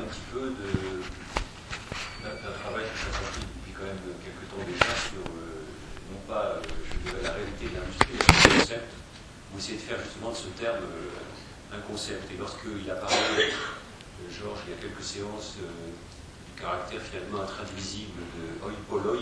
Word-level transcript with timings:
un 0.00 0.08
petit 0.08 0.26
peu 0.32 0.52
d'un 2.22 2.54
travail 2.60 2.84
que 2.84 2.98
j'accomplis 3.00 3.48
depuis 3.48 3.72
quand 3.72 3.88
même 3.88 4.04
quelques 4.20 4.46
temps 4.50 4.64
déjà 4.66 4.92
sur, 4.92 5.24
non 5.24 6.20
pas 6.28 6.60
je 6.60 7.10
dirais, 7.10 7.22
la 7.22 7.32
réalité 7.32 7.72
de 7.72 7.80
l'industrie, 7.80 8.12
mais 8.12 8.26
le 8.26 8.60
concept, 8.60 8.92
ou 9.52 9.58
essayer 9.58 9.78
de 9.78 9.82
faire 9.82 10.00
justement 10.02 10.30
de 10.30 10.36
ce 10.36 10.48
terme 10.58 10.84
un 11.72 11.80
concept. 11.80 12.30
Et 12.32 12.36
lorsqu'il 12.38 12.90
a 12.90 12.96
parlé, 12.96 13.52
Georges, 14.28 14.60
il 14.66 14.74
y 14.74 14.76
a 14.76 14.80
quelques 14.80 15.04
séances, 15.04 15.56
du 15.56 16.60
caractère 16.60 17.00
finalement 17.00 17.42
intraduisible 17.42 18.20
de 18.36 18.64
oi 18.64 18.72
polloi, 18.88 19.16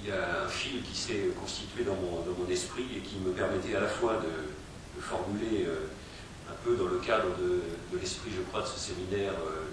il 0.00 0.08
y 0.08 0.12
a 0.12 0.44
un 0.46 0.48
fil 0.48 0.82
qui 0.82 0.96
s'est 0.96 1.28
constitué 1.38 1.84
dans 1.84 1.94
mon, 1.94 2.22
dans 2.22 2.38
mon, 2.38 2.48
esprit 2.48 2.86
et 2.96 3.00
qui 3.00 3.16
me 3.16 3.32
permettait 3.32 3.74
à 3.74 3.80
la 3.80 3.88
fois 3.88 4.14
de, 4.22 5.00
formuler 5.00 5.64
euh, 5.66 5.86
un 6.48 6.56
peu 6.64 6.76
dans 6.76 6.86
le 6.86 6.98
cadre 6.98 7.28
de, 7.38 7.98
l'esprit, 7.98 8.30
je 8.34 8.42
crois, 8.42 8.62
de 8.62 8.66
ce 8.66 8.78
séminaire, 8.78 9.32
euh, 9.32 9.68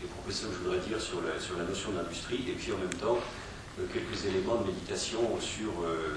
les 0.00 0.08
propositions 0.08 0.48
que 0.48 0.54
je 0.54 0.60
voudrais 0.60 0.86
dire 0.86 1.00
sur 1.00 1.20
la, 1.22 1.64
notion 1.64 1.90
d'industrie, 1.92 2.44
et 2.48 2.52
puis 2.52 2.72
en 2.72 2.78
même 2.78 2.94
temps 2.94 3.18
euh, 3.78 3.86
quelques 3.92 4.24
éléments 4.24 4.56
de 4.56 4.68
méditation 4.68 5.40
sur 5.40 5.72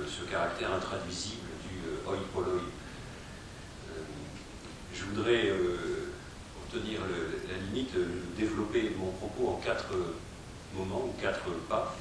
ce 0.08 0.30
caractère 0.30 0.73
intraduisible 0.73 1.48
du 1.70 2.08
oi 2.08 2.17
polloi. 2.34 2.62
je 4.94 5.04
voudrais 5.05 5.52
obtenir 6.66 7.00
la 7.50 7.58
limite, 7.66 7.94
développer 8.38 8.92
mon 8.98 9.12
propos 9.12 9.50
en 9.50 9.62
quatre 9.64 9.94
moments 10.76 11.05
ou 11.05 11.22
quatre 11.22 11.50
pas 11.67 11.95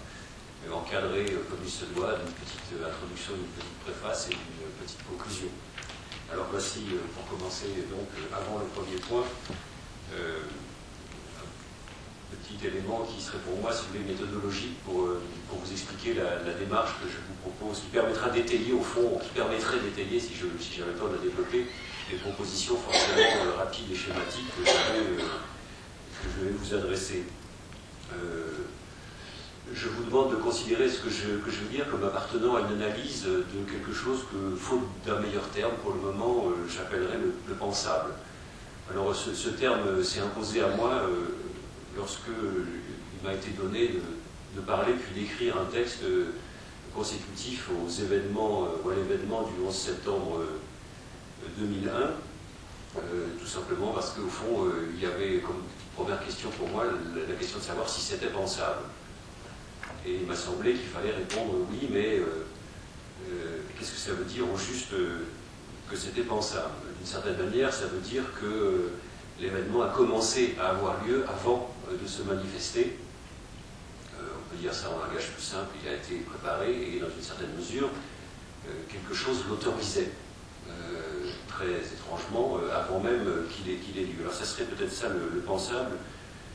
encadré 0.70 1.26
euh, 1.30 1.42
comme 1.50 1.58
il 1.64 1.70
se 1.70 1.86
doit 1.86 2.14
d'une 2.18 2.32
petite 2.34 2.78
euh, 2.78 2.86
introduction, 2.86 3.34
d'une 3.34 3.50
petite 3.58 3.78
préface 3.80 4.28
et 4.28 4.34
d'une 4.34 4.70
petite 4.80 5.02
conclusion. 5.08 5.48
Alors 6.32 6.46
voici, 6.50 6.80
euh, 6.92 6.98
pour 7.14 7.26
commencer, 7.28 7.66
donc, 7.90 8.08
avant 8.32 8.58
le 8.58 8.64
premier 8.72 8.96
point, 8.96 9.24
un 10.12 10.46
petit 12.36 12.66
élément 12.66 13.04
qui 13.04 13.20
serait 13.22 13.38
pour 13.38 13.58
moi, 13.58 13.72
si 13.72 13.82
vous 13.84 13.98
voulez, 13.98 14.12
méthodologique 14.12 14.82
pour, 14.84 15.04
vous 15.04 15.72
expliquer 15.72 16.14
la, 16.14 16.54
démarche 16.54 16.92
que 17.02 17.08
je 17.08 17.16
vous 17.28 17.34
propose, 17.44 17.80
qui 17.80 17.88
permettra 17.88 18.30
d'étayer, 18.30 18.72
au 18.72 18.80
fond, 18.80 19.20
qui 19.22 19.28
permettrait 19.30 19.78
d'étayer, 19.80 20.18
si 20.18 20.32
j'avais 20.34 20.58
si 20.58 20.80
le 20.80 20.94
temps 20.98 21.08
de 21.08 21.16
la 21.16 21.22
développer, 21.22 21.66
des 22.10 22.16
propositions 22.16 22.76
forcément 22.76 23.52
rapides 23.58 23.92
et 23.92 23.94
schématiques 23.94 24.48
que 24.56 24.64
je 24.64 26.44
vais 26.44 26.50
vous 26.50 26.74
adresser 26.74 27.24
je 29.70 29.88
vous 29.88 30.04
demande 30.04 30.30
de 30.30 30.36
considérer 30.36 30.88
ce 30.88 31.00
que 31.00 31.10
je, 31.10 31.28
veux 31.28 31.68
dire 31.70 31.88
comme 31.90 32.04
appartenant 32.04 32.56
à 32.56 32.60
une 32.60 32.82
analyse 32.82 33.24
de 33.24 33.70
quelque 33.70 33.92
chose 33.92 34.24
que, 34.30 34.56
faute 34.56 34.82
d'un 35.06 35.20
meilleur 35.20 35.48
terme, 35.50 35.72
pour 35.82 35.92
le 35.92 36.00
moment, 36.00 36.48
euh, 36.48 36.68
j'appellerais 36.68 37.18
le, 37.18 37.54
pensable. 37.54 38.10
Alors 38.90 39.14
ce, 39.14 39.48
terme 39.50 40.02
s'est 40.02 40.20
imposé 40.20 40.62
à 40.62 40.68
moi 40.68 40.90
euh, 40.90 41.36
lorsque 41.96 42.28
il 42.28 43.26
m'a 43.26 43.34
été 43.34 43.50
donné 43.50 43.88
de, 44.54 44.60
parler 44.60 44.92
puis 44.92 45.22
d'écrire 45.22 45.56
un 45.56 45.64
texte 45.64 46.02
consécutif 46.94 47.68
aux 47.70 47.88
événements, 47.88 48.64
euh, 48.64 48.90
à 48.90 48.96
l'événement 48.96 49.42
du 49.42 49.64
11 49.64 49.74
septembre 49.74 50.40
2001, 51.56 51.90
tout 53.40 53.46
simplement 53.46 53.92
parce 53.92 54.10
qu'au 54.10 54.28
fond, 54.28 54.70
il 54.94 55.02
y 55.02 55.06
avait 55.06 55.38
comme 55.38 55.62
première 55.96 56.22
question 56.24 56.50
pour 56.50 56.68
moi 56.68 56.84
la 56.84 57.34
question 57.34 57.58
de 57.58 57.64
savoir 57.64 57.88
si 57.88 58.00
c'était 58.00 58.26
pensable. 58.26 58.82
Et 60.06 60.14
il 60.14 60.26
m'a 60.26 60.34
semblé 60.34 60.72
qu'il 60.72 60.88
fallait 60.88 61.12
répondre 61.12 61.54
oui, 61.70 61.88
mais 61.90 62.18
euh, 62.18 62.44
euh, 63.28 63.58
qu'est-ce 63.78 63.92
que 63.92 63.98
ça 63.98 64.12
veut 64.12 64.24
dire 64.24 64.44
au 64.52 64.56
juste 64.56 64.92
euh, 64.94 65.20
que 65.88 65.96
c'était 65.96 66.22
pensable? 66.22 66.74
D'une 66.98 67.06
certaine 67.06 67.36
manière, 67.36 67.72
ça 67.72 67.86
veut 67.86 68.00
dire 68.00 68.24
que 68.40 68.90
l'événement 69.40 69.82
a 69.82 69.88
commencé 69.88 70.56
à 70.60 70.70
avoir 70.70 71.04
lieu 71.04 71.24
avant 71.28 71.72
de 71.90 72.06
se 72.06 72.22
manifester. 72.22 72.98
on 74.18 74.50
peut 74.50 74.60
dire 74.60 74.74
ça 74.74 74.88
en 74.90 75.06
langage 75.06 75.30
plus 75.30 75.42
simple, 75.42 75.70
il 75.82 75.88
a 75.88 75.94
été 75.94 76.16
préparé 76.18 76.96
et 76.96 77.00
dans 77.00 77.08
une 77.08 77.22
certaine 77.22 77.54
mesure, 77.56 77.88
quelque 78.88 79.14
chose 79.14 79.44
l'autorisait. 79.48 80.10
très 81.48 81.74
étrangement, 81.94 82.58
avant 82.72 83.00
même 83.00 83.26
qu'il 83.50 83.72
ait, 83.72 84.06
lieu. 84.06 84.20
Alors 84.20 84.32
ça 84.32 84.44
serait 84.44 84.64
peut-être 84.64 84.92
ça 84.92 85.08
le, 85.08 85.40
pensable. 85.40 85.96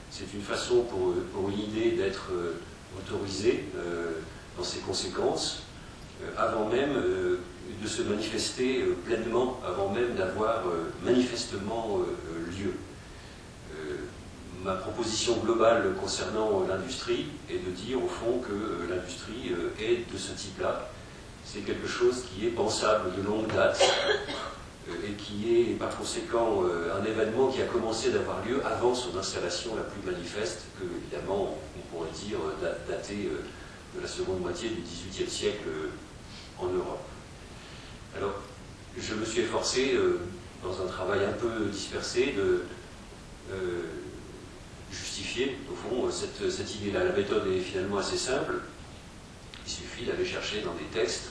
C'est 0.10 0.34
une 0.34 0.42
façon 0.42 0.84
pour, 0.84 1.14
pour 1.34 1.50
une 1.50 1.60
idée 1.60 1.92
d'être 1.92 2.32
autorisé 2.98 3.66
euh, 3.76 4.20
dans 4.58 4.64
ses 4.64 4.80
conséquences, 4.80 5.64
euh, 6.24 6.30
avant 6.38 6.68
même 6.68 6.96
euh, 6.96 7.40
de 7.82 7.88
se 7.88 8.02
manifester 8.02 8.84
pleinement, 9.06 9.60
avant 9.66 9.90
même 9.90 10.16
d'avoir 10.16 10.64
manifestement 11.04 12.00
lieu. 12.58 12.74
Ma 14.64 14.74
proposition 14.76 15.36
globale 15.38 15.94
concernant 16.00 16.66
l'industrie 16.68 17.28
est 17.50 17.60
de 17.60 17.70
dire 17.72 18.02
au 18.04 18.08
fond 18.08 18.40
que 18.40 18.90
l'industrie 18.90 19.54
est 19.80 20.12
de 20.12 20.18
ce 20.18 20.32
type-là. 20.32 20.90
C'est 21.46 21.60
quelque 21.60 21.88
chose 21.88 22.24
qui 22.24 22.48
est 22.48 22.52
pensable 22.52 23.16
de 23.18 23.22
longue 23.22 23.54
date 23.54 23.80
et 24.90 25.12
qui 25.14 25.54
est 25.54 25.74
par 25.78 25.96
conséquent 25.98 26.64
un 26.64 27.04
événement 27.04 27.48
qui 27.48 27.62
a 27.62 27.66
commencé 27.66 28.12
d'avoir 28.12 28.46
lieu 28.46 28.66
avant 28.66 28.96
son 28.96 29.18
installation 29.18 29.76
la 29.76 29.84
plus 29.84 30.02
manifeste, 30.10 30.62
que 30.80 30.86
évidemment 30.86 31.58
pourrait 31.92 32.12
dire, 32.12 32.38
euh, 32.40 32.74
daté 32.88 33.26
euh, 33.26 33.44
de 33.96 34.02
la 34.02 34.08
seconde 34.08 34.42
moitié 34.42 34.70
du 34.70 34.82
XVIIIe 34.82 35.30
siècle 35.30 35.68
euh, 35.68 35.90
en 36.60 36.68
Europe. 36.68 37.08
Alors, 38.16 38.42
je 38.98 39.14
me 39.14 39.26
suis 39.26 39.42
efforcé, 39.42 39.96
dans 40.64 40.82
un 40.82 40.88
travail 40.88 41.20
un 41.24 41.34
peu 41.34 41.66
dispersé, 41.66 42.34
de 42.36 42.64
justifier, 44.92 45.56
au 45.72 45.76
fond, 45.76 46.10
cette, 46.10 46.76
idée-là. 46.76 47.04
La 47.04 47.12
méthode 47.12 47.46
est 47.48 47.60
finalement 47.60 47.98
assez 47.98 48.18
simple. 48.18 48.56
Il 49.68 49.72
suffit 49.72 50.06
d'aller 50.06 50.26
chercher 50.26 50.62
dans 50.62 50.74
des 50.74 50.86
textes 50.92 51.30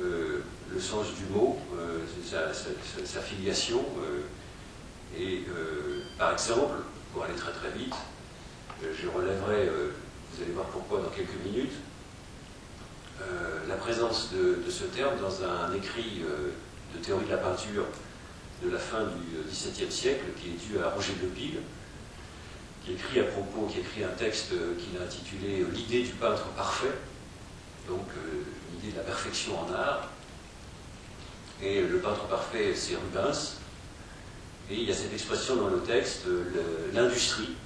le 0.00 0.80
sens 0.80 1.06
du 1.14 1.32
mot, 1.32 1.58
sa, 2.24 3.20
filiation. 3.20 3.84
et 5.16 5.44
par 6.18 6.32
exemple, 6.32 6.76
pour 7.12 7.24
aller 7.24 7.34
très 7.34 7.52
très 7.52 7.70
vite, 7.70 7.94
je 8.82 9.08
relèverai, 9.08 9.68
euh, 9.68 9.90
vous 10.32 10.42
allez 10.42 10.52
voir 10.52 10.66
pourquoi 10.66 11.00
dans 11.00 11.10
quelques 11.10 11.40
minutes, 11.44 11.74
euh, 13.22 13.60
la 13.68 13.76
présence 13.76 14.30
de, 14.32 14.58
ce 14.68 14.84
terme 14.84 15.14
dans 15.20 15.44
un 15.44 15.72
écrit 15.74 16.22
euh, 16.24 16.50
de 16.94 17.04
théorie 17.04 17.26
de 17.26 17.30
la 17.30 17.38
peinture 17.38 17.84
de 18.64 18.70
la 18.70 18.78
fin 18.78 19.04
du 19.04 19.50
XVIIe 19.50 19.90
siècle, 19.90 20.24
qui 20.40 20.48
est 20.50 20.68
dû 20.72 20.82
à 20.82 20.90
Roger 20.90 21.12
de 21.22 21.28
Pile, 21.28 21.60
qui 22.84 22.92
écrit 22.92 23.20
à 23.20 23.24
propos, 23.24 23.66
qui 23.66 23.80
écrit 23.80 24.04
un 24.04 24.16
texte 24.16 24.50
qu'il 24.50 25.00
a 25.00 25.04
intitulé 25.04 25.64
L'idée 25.72 26.02
du 26.02 26.12
peintre 26.12 26.44
parfait, 26.56 26.92
donc 27.88 28.06
l'idée 28.72 28.92
de 28.92 28.96
la 28.96 29.02
perfection 29.02 29.58
en 29.60 29.72
art. 29.72 30.08
Et 31.62 31.82
le 31.82 31.98
peintre 31.98 32.26
parfait, 32.26 32.74
c'est 32.74 32.96
Rubens. 32.96 33.58
Et 34.70 34.74
il 34.74 34.84
y 34.84 34.90
a 34.90 34.94
cette 34.94 35.12
expression 35.12 35.56
dans 35.56 35.68
le 35.68 35.80
texte, 35.80 36.24
l'industrie, 36.92 37.56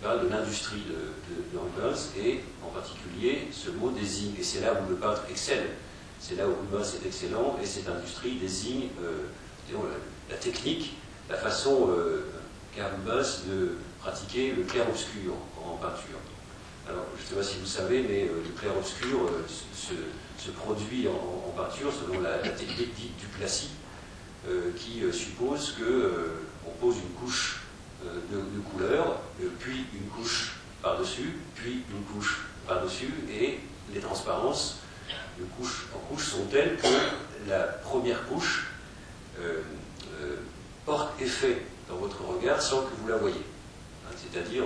parle 0.00 0.24
de 0.24 0.28
l'industrie 0.28 0.82
de, 0.88 1.58
Rubens 1.58 2.10
et 2.18 2.40
en 2.64 2.68
particulier 2.68 3.48
ce 3.52 3.70
mot 3.70 3.90
désigne, 3.90 4.32
et 4.38 4.42
c'est 4.42 4.60
là 4.60 4.72
où 4.74 4.88
le 4.88 4.96
peintre 4.96 5.22
excelle, 5.30 5.70
c'est 6.18 6.36
là 6.36 6.44
où 6.46 6.54
Rubens 6.54 6.86
est 6.94 7.06
excellent, 7.06 7.58
et 7.62 7.66
cette 7.66 7.88
industrie 7.88 8.36
désigne 8.36 8.88
euh, 9.02 9.26
la, 10.30 10.36
technique, 10.36 10.96
la 11.28 11.36
façon 11.36 11.90
euh, 11.90 12.24
qu'a 12.74 12.88
Rubens 12.88 13.42
de 13.48 13.72
pratiquer 14.00 14.52
le 14.52 14.62
clair-obscur 14.62 15.34
en, 15.62 15.76
peinture. 15.76 16.18
Je 17.16 17.22
ne 17.22 17.28
sais 17.28 17.34
pas 17.34 17.42
si 17.42 17.58
vous 17.60 17.66
savez, 17.66 18.02
mais 18.02 18.24
euh, 18.24 18.42
le 18.44 18.58
clair-obscur 18.58 19.18
se, 19.74 20.50
produit 20.50 21.06
en, 21.08 21.50
peinture 21.56 21.92
selon 21.92 22.20
la, 22.20 22.38
technique 22.38 22.94
dite 22.94 23.16
du 23.18 23.26
classique, 23.26 23.72
qui 24.76 25.02
suppose 25.12 25.76
qu'on 25.76 26.70
pose 26.80 26.96
une 26.96 27.12
couche 27.20 27.60
euh, 28.06 28.18
de, 28.32 28.60
couleurs, 28.60 29.20
euh, 29.42 29.48
puis 29.58 29.84
une 29.92 30.08
couche 30.08 30.54
par-dessus, 30.82 31.36
puis 31.54 31.84
une 31.90 32.02
couche 32.04 32.46
par-dessus, 32.66 33.12
et 33.30 33.60
les 33.92 34.00
transparences 34.00 34.78
de 35.38 35.44
couche 35.44 35.88
en 35.94 35.98
couche 35.98 36.28
sont 36.28 36.44
telles 36.50 36.78
que 36.78 36.86
la 37.46 37.60
première 37.64 38.26
couche 38.26 38.68
euh, 39.38 39.60
porte 40.86 41.20
effet 41.20 41.60
dans 41.90 41.96
votre 41.96 42.24
regard 42.24 42.62
sans 42.62 42.82
que 42.82 42.90
vous 43.02 43.08
la 43.08 43.18
voyez. 43.18 43.44
Hein, 44.06 44.14
c'est-à-dire, 44.16 44.64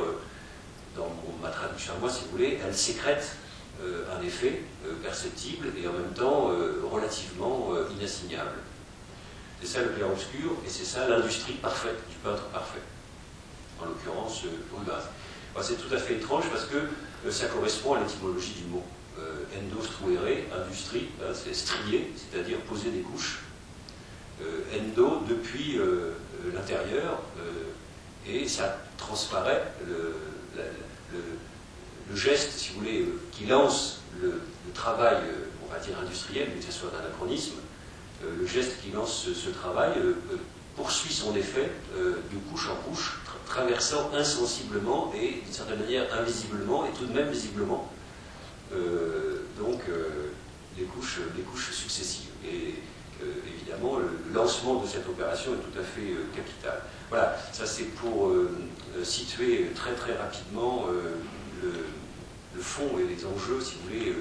dans 0.96 1.11
ma 1.43 1.49
traduction 1.50 1.94
à 1.94 1.99
moi, 1.99 2.11
si 2.11 2.25
vous 2.25 2.31
voulez, 2.31 2.58
elle 2.64 2.75
sécrète 2.75 3.37
un 3.82 4.23
effet 4.23 4.62
perceptible 5.02 5.69
et 5.76 5.88
en 5.88 5.93
même 5.93 6.12
temps 6.14 6.50
relativement 6.91 7.70
inassignable. 7.99 8.58
C'est 9.61 9.67
ça 9.67 9.82
le 9.82 9.88
clair-obscur 9.88 10.52
et 10.64 10.69
c'est 10.69 10.85
ça 10.85 11.08
l'industrie 11.08 11.55
parfaite 11.55 11.99
du 12.08 12.17
peintre 12.17 12.44
parfait 12.44 12.82
en 13.81 13.87
l'occurrence 13.87 14.43
Rubens. 14.73 14.93
Euh, 15.56 15.61
c'est 15.62 15.76
tout 15.76 15.93
à 15.94 15.99
fait 15.99 16.14
étrange 16.14 16.44
parce 16.50 16.64
que 16.64 16.76
euh, 16.76 17.31
ça 17.31 17.47
correspond 17.47 17.94
à 17.94 18.00
l'étymologie 18.00 18.55
du 18.55 18.64
mot. 18.64 18.82
Euh, 19.19 19.44
endostruere, 19.56 20.44
industrie, 20.52 21.08
hein, 21.20 21.32
c'est 21.32 21.55
strier, 21.55 22.12
c'est-à-dire 22.17 22.58
poser 22.61 22.90
des 22.90 23.00
couches. 23.00 23.40
endo, 24.75 25.23
depuis 25.29 25.79
l'intérieur, 26.52 27.20
et 28.26 28.49
ça 28.49 28.79
transparaît 28.99 29.62
le, 29.87 30.17
le, 30.56 32.16
geste, 32.16 32.52
si 32.52 32.72
vous 32.72 32.80
voulez, 32.80 33.08
qui 33.32 33.46
lance 33.46 34.00
le, 34.20 34.40
travail, 34.72 35.18
on 35.64 35.72
va 35.72 35.78
dire 35.78 35.96
industriel, 36.00 36.48
mais 36.52 36.60
que 36.60 36.66
ce 36.66 36.72
soit 36.72 36.90
d'anachronisme, 36.90 37.54
le 38.22 38.46
geste 38.46 38.80
qui 38.82 38.90
lance 38.90 39.28
ce, 39.32 39.50
travail 39.50 39.92
poursuit 40.74 41.12
son 41.12 41.36
effet 41.36 41.70
de 41.94 42.50
couche 42.50 42.68
en 42.68 42.76
couche, 42.88 43.20
traversant 43.46 44.10
insensiblement 44.12 45.12
et 45.14 45.42
d'une 45.44 45.52
certaine 45.52 45.78
manière 45.78 46.12
invisiblement 46.12 46.86
et 46.86 46.90
tout 46.90 47.06
de 47.06 47.12
même 47.12 47.28
visiblement 47.28 47.88
donc 48.72 49.80
les 50.78 50.84
couches, 50.84 51.70
successives. 51.72 52.28
Euh, 52.46 52.70
évidemment, 53.46 53.99
le 53.99 54.34
lancement 54.34 54.82
de 54.82 54.87
cette 54.87 55.08
opération 55.08 55.52
est 55.52 55.72
tout 55.72 55.78
à 55.78 55.82
fait 55.82 56.12
euh, 56.12 56.26
capital. 56.34 56.81
Voilà, 57.08 57.37
ça 57.52 57.66
c'est 57.66 57.94
pour 57.94 58.28
euh, 58.28 58.50
situer 59.02 59.70
très 59.75 59.93
très 59.93 60.14
rapidement 60.14 60.87
le, 61.62 62.61
fond 62.61 62.99
et 62.99 63.12
les 63.12 63.26
enjeux, 63.26 63.61
si 63.61 63.75
vous 63.75 63.88
voulez, 63.88 64.14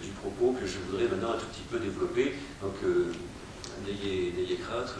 du 0.00 0.10
propos 0.10 0.54
que 0.58 0.66
je 0.66 0.78
voudrais 0.86 1.06
maintenant 1.08 1.32
un 1.32 1.38
tout 1.38 1.46
petit 1.46 1.66
peu 1.70 1.78
développer. 1.78 2.34
Donc, 2.62 2.74
n'ayez 3.84 4.56
crainte, 4.56 4.94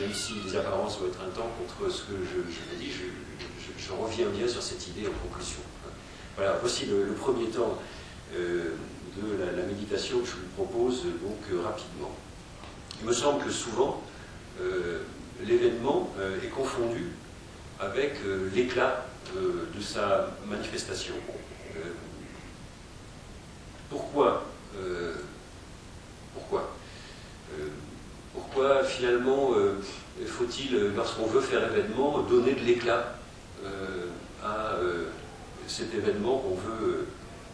même 0.00 0.14
si 0.14 0.34
les 0.46 0.56
apparences 0.56 0.98
vont 0.98 1.08
être 1.08 1.20
un 1.20 1.30
temps 1.30 1.50
contre 1.58 1.92
ce 1.92 2.02
que 2.02 2.14
je, 2.24 2.40
je 2.50 2.78
dis, 2.78 2.90
je, 2.90 3.92
reviens 3.92 4.28
bien 4.28 4.48
sur 4.48 4.62
cette 4.62 4.86
idée 4.88 5.06
en 5.06 5.28
conclusion. 5.28 5.60
Voilà, 6.36 6.56
voici 6.60 6.86
le, 6.86 7.12
premier 7.12 7.46
temps 7.48 7.76
de 9.16 9.56
la, 9.56 9.62
méditation 9.64 10.20
que 10.20 10.26
je 10.26 10.32
vous 10.32 10.64
propose 10.64 11.02
donc 11.22 11.38
euh, 11.52 11.60
rapidement. 11.62 12.14
Il 13.00 13.06
me 13.06 13.12
semble 13.12 13.44
que 13.44 13.50
souvent, 13.50 14.02
euh, 14.60 15.02
l'événement 15.44 16.12
euh, 16.18 16.40
est 16.42 16.48
confondu 16.48 17.08
avec 17.80 18.14
l'éclat 18.54 19.06
de 19.34 19.82
sa 19.82 20.28
manifestation. 20.46 21.14
pourquoi 23.90 24.44
Pourquoi 26.32 26.76
Pourquoi 28.32 28.84
finalement 28.84 29.50
faut-il, 30.26 30.92
lorsqu'on 30.94 31.26
veut 31.26 31.40
faire 31.40 31.64
événement, 31.72 32.20
donner 32.20 32.52
de 32.52 32.60
l'éclat 32.60 33.18
à 34.44 34.76
cet 35.66 35.92
événement 35.92 36.38
qu'on 36.38 36.54
veut 36.54 37.06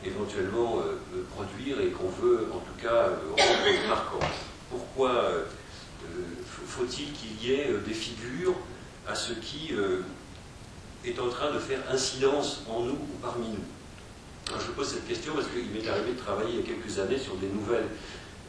éventuellement 0.05 0.79
euh, 0.79 0.99
euh, 1.14 1.23
produire 1.35 1.81
et 1.81 1.88
qu'on 1.88 2.08
veut 2.08 2.49
en 2.52 2.58
tout 2.58 2.81
cas 2.81 3.08
euh, 3.08 3.17
rendre 3.31 3.88
marquant? 3.88 4.20
Pourquoi 4.70 5.32
faut-il 6.66 7.12
qu'il 7.12 7.42
y 7.42 7.52
ait 7.54 7.72
des 7.86 7.94
figures 7.94 8.54
à 9.06 9.14
ce 9.14 9.32
qui 9.32 9.72
est 11.04 11.18
en 11.18 11.28
train 11.28 11.52
de 11.52 11.58
faire 11.58 11.80
incidence 11.90 12.62
en 12.68 12.80
nous 12.82 12.92
ou 12.92 13.18
parmi 13.22 13.48
nous? 13.48 14.58
Je 14.58 14.70
pose 14.72 14.88
cette 14.88 15.06
question 15.06 15.34
parce 15.34 15.46
qu'il 15.48 15.70
m'est 15.70 15.88
arrivé 15.88 16.12
de 16.12 16.18
travailler 16.18 16.50
il 16.54 16.60
y 16.60 16.62
a 16.62 16.66
quelques 16.66 16.98
années 16.98 17.18
sur 17.18 17.36
des 17.36 17.48
nouvelles 17.48 17.88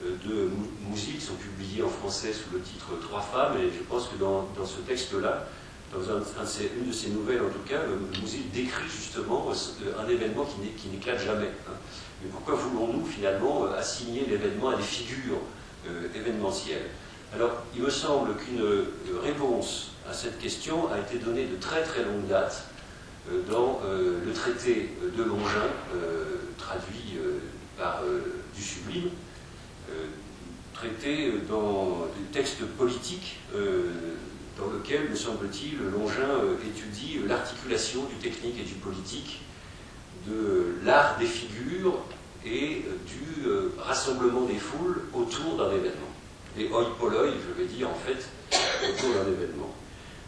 de 0.03 0.49
Mouzy 0.87 1.13
qui 1.13 1.21
sont 1.21 1.35
publiées 1.35 1.83
en 1.83 1.89
français 1.89 2.31
sous 2.33 2.53
le 2.53 2.61
titre 2.61 2.87
Trois 3.01 3.21
femmes, 3.21 3.57
et 3.57 3.69
je 3.69 3.83
pense 3.83 4.07
que 4.07 4.15
dans, 4.17 4.47
ce 4.65 4.79
texte-là, 4.81 5.47
dans 5.93 6.01
une 6.01 6.87
de 6.87 6.93
ses 6.93 7.09
nouvelles 7.09 7.41
en 7.41 7.49
tout 7.49 7.67
cas, 7.67 7.81
Mousil 8.21 8.43
décrit 8.53 8.87
justement 8.87 9.49
euh, 9.49 9.93
un 9.99 10.07
événement 10.07 10.45
qui 10.45 10.87
n'éclate 10.89 11.23
jamais. 11.23 11.51
Hein. 11.67 11.73
Mais 12.23 12.29
pourquoi 12.29 12.55
voulons-nous 12.55 13.05
finalement 13.05 13.65
euh, 13.65 13.77
assigner 13.77 14.25
l'événement 14.25 14.69
à 14.69 14.75
des 14.75 14.83
figures? 14.83 15.39
Euh, 15.87 16.07
événementielles 16.15 16.89
Alors, 17.33 17.63
il 17.75 17.81
me 17.83 17.89
semble 17.89 18.35
qu'une 18.35 18.63
réponse 19.21 19.91
à 20.09 20.13
cette 20.13 20.39
question 20.39 20.91
a 20.91 20.99
été 20.99 21.19
donnée 21.19 21.45
de 21.45 21.55
très 21.57 21.83
très 21.83 22.03
longue 22.03 22.27
date 22.27 22.65
dans 23.47 23.79
le 23.83 24.33
traité 24.33 24.89
de 25.15 25.21
Longin, 25.21 25.67
traduit 26.57 27.19
par 27.77 28.01
du 28.55 28.61
Sublime, 28.61 29.09
traité 30.73 31.33
dans 31.47 32.07
des 32.17 32.31
textes 32.31 32.63
politiques 32.75 33.37
dans 34.59 34.71
lequel, 34.71 35.09
me 35.09 35.15
semble-t-il, 35.15 35.77
Longin 35.91 36.29
euh, 36.43 36.55
étudie 36.67 37.19
l'articulation 37.27 38.03
du 38.05 38.15
technique 38.15 38.59
et 38.59 38.63
du 38.63 38.75
politique, 38.75 39.41
de 40.27 40.75
l'art 40.83 41.17
des 41.17 41.25
figures 41.25 41.97
et 42.45 42.49
euh, 42.73 42.78
euh, 42.78 42.78
rassemblement 43.89 44.41
des 44.41 44.59
foules 44.59 45.01
autour 45.15 45.57
d'un 45.57 45.71
événement. 45.71 46.13
Et 46.57 46.69
oi 46.69 46.85
je 47.01 47.61
vais 47.61 47.67
dire 47.67 47.89
en 47.89 47.95
fait, 47.95 48.21
autour 48.87 49.15
d'un 49.15 49.31
événement. 49.31 49.73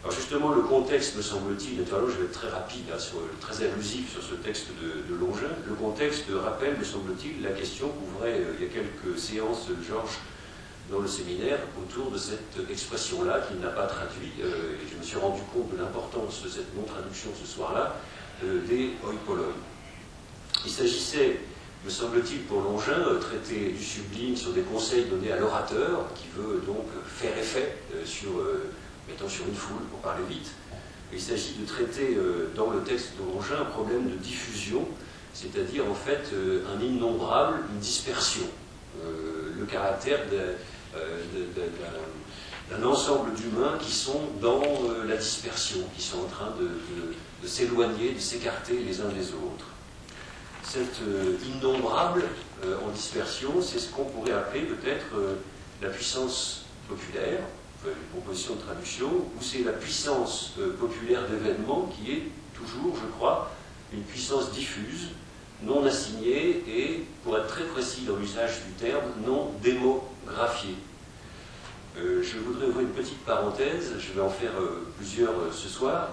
Alors 0.02 0.12
justement, 0.16 0.50
le 0.50 0.62
contexte, 0.62 1.16
me 1.16 1.22
semble-t-il, 1.22 1.78
je 1.86 2.18
vais 2.18 2.24
être 2.24 2.32
très 2.32 2.48
rapide, 2.48 2.86
hein, 2.92 2.98
très 3.40 3.64
allusif 3.64 4.10
sur 4.10 4.22
ce 4.22 4.34
texte 4.34 4.66
de, 4.82 5.14
Longin, 5.14 5.54
le 5.68 5.74
contexte 5.74 6.24
rappelle, 6.34 6.76
me 6.76 6.84
semble-t-il, 6.84 7.40
la 7.40 7.50
question 7.50 7.88
qu'ouvrait 7.88 8.42
il 8.58 8.66
y 8.66 8.68
a 8.68 8.72
quelques 8.72 9.16
séances 9.16 9.68
Georges 9.88 10.18
dans 10.90 10.98
le 10.98 11.06
séminaire 11.06 11.60
autour 11.80 12.10
de 12.10 12.18
cette 12.18 12.68
expression-là 12.68 13.42
qu'il 13.46 13.60
n'a 13.60 13.68
pas 13.68 13.86
traduit, 13.86 14.32
euh, 14.42 14.74
et 14.74 14.90
je 14.90 14.98
me 14.98 15.02
suis 15.04 15.18
rendu 15.18 15.40
compte 15.54 15.70
de 15.72 15.80
l'importance 15.80 16.42
de 16.42 16.48
cette 16.48 16.74
non-traduction 16.74 17.30
ce 17.40 17.46
soir-là, 17.46 17.94
euh, 18.42 18.60
des 18.66 18.90
oipoloi. 19.06 19.52
Il 20.64 20.70
s'agissait, 20.70 21.38
me 21.84 21.90
semble-t-il, 21.90 22.42
pour 22.42 22.60
Longin, 22.60 22.92
euh, 22.92 23.18
traiter 23.18 23.70
du 23.70 23.82
sublime 23.82 24.36
sur 24.36 24.52
des 24.52 24.62
conseils 24.62 25.06
donnés 25.06 25.32
à 25.32 25.38
l'orateur, 25.38 26.06
qui 26.14 26.28
veut 26.36 26.62
donc 26.66 26.86
faire 27.06 27.36
effet 27.36 27.76
sur, 28.04 28.30
mettons, 29.08 29.28
sur 29.28 29.46
une 29.46 29.54
foule, 29.54 29.82
pour 29.90 30.00
parler 30.00 30.24
vite. 30.28 30.50
Il 31.12 31.20
s'agit 31.20 31.54
de 31.60 31.66
traiter 31.66 32.16
dans 32.54 32.70
le 32.70 32.80
texte 32.80 33.12
de 33.18 33.30
Longin 33.30 33.60
un 33.60 33.64
problème 33.66 34.08
de 34.08 34.16
diffusion, 34.16 34.86
c'est-à-dire 35.34 35.84
en 35.90 35.94
fait 35.94 36.30
un 36.74 36.80
innombrable, 36.82 37.58
une 37.74 37.80
dispersion. 37.80 38.46
le 39.02 39.66
caractère 39.66 40.20
euh, 40.94 41.22
d'un 42.70 42.86
ensemble 42.86 43.34
d'humains 43.34 43.76
qui 43.80 43.92
sont 43.92 44.20
dans 44.40 44.62
euh, 44.62 45.04
la 45.06 45.16
dispersion, 45.16 45.78
qui 45.96 46.02
sont 46.02 46.20
en 46.20 46.28
train 46.28 46.54
de, 46.58 47.46
s'éloigner, 47.46 48.12
de 48.12 48.18
s'écarter 48.18 48.78
les 48.78 49.00
uns 49.00 49.08
des 49.08 49.30
autres. 49.32 49.66
Cette 50.62 51.00
euh, 51.02 51.36
innombrable 51.46 52.24
en 52.86 52.90
dispersion, 52.90 53.60
c'est 53.60 53.80
ce 53.80 53.90
qu'on 53.90 54.04
pourrait 54.04 54.32
appeler 54.32 54.62
peut-être 54.62 55.06
la 55.82 55.88
puissance 55.88 56.66
populaire, 56.88 57.40
une 57.84 58.20
proposition 58.20 58.54
de 58.54 58.60
traduction, 58.60 59.08
ou 59.08 59.42
c'est 59.42 59.64
la 59.64 59.72
puissance 59.72 60.52
populaire 60.78 61.28
d'événement 61.28 61.90
qui 61.90 62.12
est 62.12 62.22
toujours, 62.54 62.94
je 62.94 63.10
crois, 63.16 63.50
une 63.92 64.02
puissance 64.02 64.52
diffuse, 64.52 65.08
non 65.64 65.84
assignée 65.84 66.62
et, 66.68 67.04
pour 67.22 67.36
être 67.36 67.46
très 67.46 67.64
précis 67.64 68.02
dans 68.02 68.16
l'usage 68.16 68.62
du 68.66 68.72
terme, 68.72 69.04
non 69.26 69.52
démographiée. 69.62 70.76
Euh, 71.98 72.22
je 72.22 72.38
voudrais 72.38 72.66
ouvrir 72.66 72.86
une 72.86 72.94
petite 72.94 73.22
parenthèse, 73.24 73.92
je 73.98 74.12
vais 74.12 74.22
en 74.22 74.30
faire 74.30 74.52
euh, 74.58 74.86
plusieurs 74.96 75.32
euh, 75.32 75.52
ce 75.52 75.68
soir, 75.68 76.08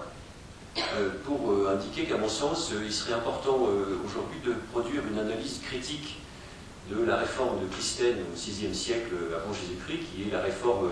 pour 1.24 1.68
indiquer 1.68 2.04
qu'à 2.04 2.16
mon 2.16 2.28
sens, 2.28 2.72
il 2.84 2.92
serait 2.92 3.14
important 3.14 3.68
aujourd'hui 4.04 4.40
de 4.44 4.54
produire 4.72 5.02
une 5.10 5.18
analyse 5.18 5.60
critique 5.62 6.18
de 6.90 7.04
la 7.04 7.16
réforme 7.16 7.60
de 7.60 7.66
Christène 7.72 8.16
au 8.32 8.36
VIe 8.36 8.74
siècle 8.74 9.14
avant 9.36 9.52
Jésus-Christ, 9.52 10.00
qui 10.12 10.28
est 10.28 10.32
la 10.32 10.42
réforme 10.42 10.88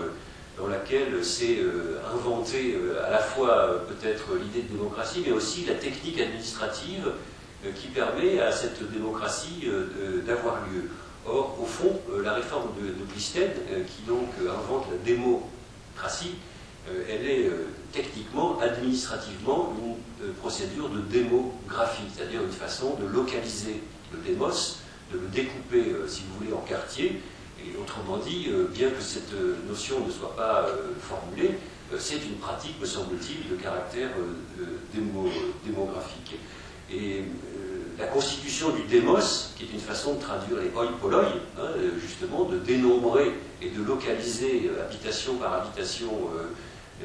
dans 0.57 0.67
laquelle 0.67 1.23
s'est 1.23 1.59
inventée 2.13 2.77
à 3.05 3.11
la 3.11 3.19
fois 3.19 3.85
peut-être 3.87 4.35
l'idée 4.41 4.67
de 4.67 4.73
démocratie, 4.77 5.23
mais 5.25 5.31
aussi 5.31 5.65
la 5.65 5.75
technique 5.75 6.19
administrative 6.19 7.11
qui 7.75 7.87
permet 7.87 8.39
à 8.39 8.51
cette 8.51 8.89
démocratie 8.91 9.67
d'avoir 10.25 10.61
lieu. 10.71 10.89
Or, 11.27 11.57
au 11.61 11.65
fond, 11.65 11.99
euh, 12.11 12.23
la 12.23 12.33
réforme 12.33 12.69
de, 12.81 12.89
euh, 12.89 13.83
qui 13.83 14.01
donc 14.07 14.29
euh, 14.41 14.49
invente 14.51 14.85
la 14.89 14.97
démocratie, 14.97 16.35
elle 17.07 17.29
est 17.29 17.51
techniquement, 17.91 18.59
administrativement, 18.59 19.73
une 20.23 20.33
procédure 20.33 20.89
de 20.89 21.01
démographie, 21.01 22.03
c'est-à-dire 22.13 22.41
une 22.43 22.51
façon 22.51 22.95
de 22.95 23.05
localiser 23.07 23.81
le 24.13 24.19
démos, 24.19 24.79
de 25.13 25.19
le 25.19 25.27
découper, 25.27 25.95
si 26.07 26.21
vous 26.23 26.39
voulez, 26.39 26.53
en 26.53 26.61
quartiers. 26.61 27.21
Et 27.59 27.75
autrement 27.77 28.17
dit, 28.17 28.47
bien 28.73 28.89
que 28.89 29.01
cette 29.01 29.33
notion 29.67 30.05
ne 30.05 30.11
soit 30.11 30.35
pas 30.35 30.67
formulée, 31.01 31.55
c'est 31.97 32.15
une 32.15 32.35
pratique, 32.35 32.79
me 32.79 32.85
semble-t-il, 32.85 33.49
de 33.49 33.61
caractère 33.61 34.09
démographique. 35.65 36.37
Et 36.91 37.23
la 37.99 38.07
constitution 38.07 38.69
du 38.69 38.83
démos, 38.83 39.53
qui 39.57 39.65
est 39.65 39.73
une 39.73 39.79
façon 39.79 40.15
de 40.15 40.21
traduire 40.21 40.59
les 40.59 40.69
oi 40.69 40.87
polloi, 41.01 41.25
hein, 41.59 41.67
justement, 42.01 42.45
de 42.45 42.57
dénombrer 42.57 43.33
et 43.61 43.69
de 43.69 43.83
localiser 43.83 44.69
euh, 44.69 44.85
habitation 44.85 45.35
par 45.35 45.53
habitation 45.53 46.09
euh, 46.33 46.47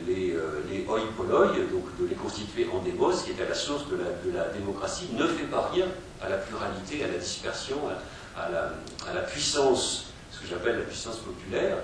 les, 0.06 0.32
euh, 0.32 0.62
les 0.70 0.84
oi 0.86 1.00
donc 1.00 1.98
de 1.98 2.06
les 2.06 2.14
constituer 2.14 2.68
en 2.72 2.80
démos, 2.80 3.22
qui 3.22 3.30
est 3.30 3.42
à 3.42 3.48
la 3.48 3.54
source 3.54 3.84
de 3.88 3.96
la, 4.32 4.48
démocratie, 4.48 5.08
ne 5.12 5.26
fait 5.26 5.44
pas 5.44 5.70
rien 5.72 5.86
à 6.22 6.28
la 6.28 6.38
pluralité, 6.38 7.04
à 7.04 7.08
la 7.08 7.18
dispersion, 7.18 7.76
à, 8.36 8.50
la, 8.50 9.20
puissance, 9.20 10.06
ce 10.30 10.40
que 10.40 10.46
j'appelle 10.46 10.78
la 10.78 10.84
puissance 10.84 11.18
populaire, 11.18 11.78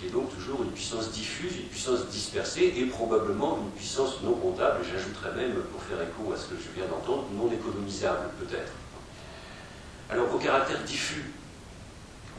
qui 0.00 0.06
est 0.06 0.10
donc 0.10 0.34
toujours 0.34 0.62
une 0.62 0.72
puissance 0.72 1.10
diffuse, 1.10 1.56
une 1.56 1.68
puissance 1.68 2.06
dispersée 2.06 2.74
et 2.76 2.86
probablement 2.86 3.58
une 3.62 3.70
puissance 3.70 4.22
non 4.22 4.34
comptable, 4.34 4.80
et 4.82 4.88
j'ajouterais 4.92 5.34
même, 5.36 5.54
pour 5.72 5.82
faire 5.82 5.98
écho 6.02 6.32
à 6.32 6.36
ce 6.36 6.46
que 6.46 6.54
je 6.56 6.74
viens 6.74 6.88
d'entendre, 6.88 7.26
non 7.34 7.50
économisable 7.52 8.30
peut-être. 8.40 8.72
Alors 10.10 10.32
au 10.32 10.38
caractère 10.38 10.82
diffus, 10.84 11.32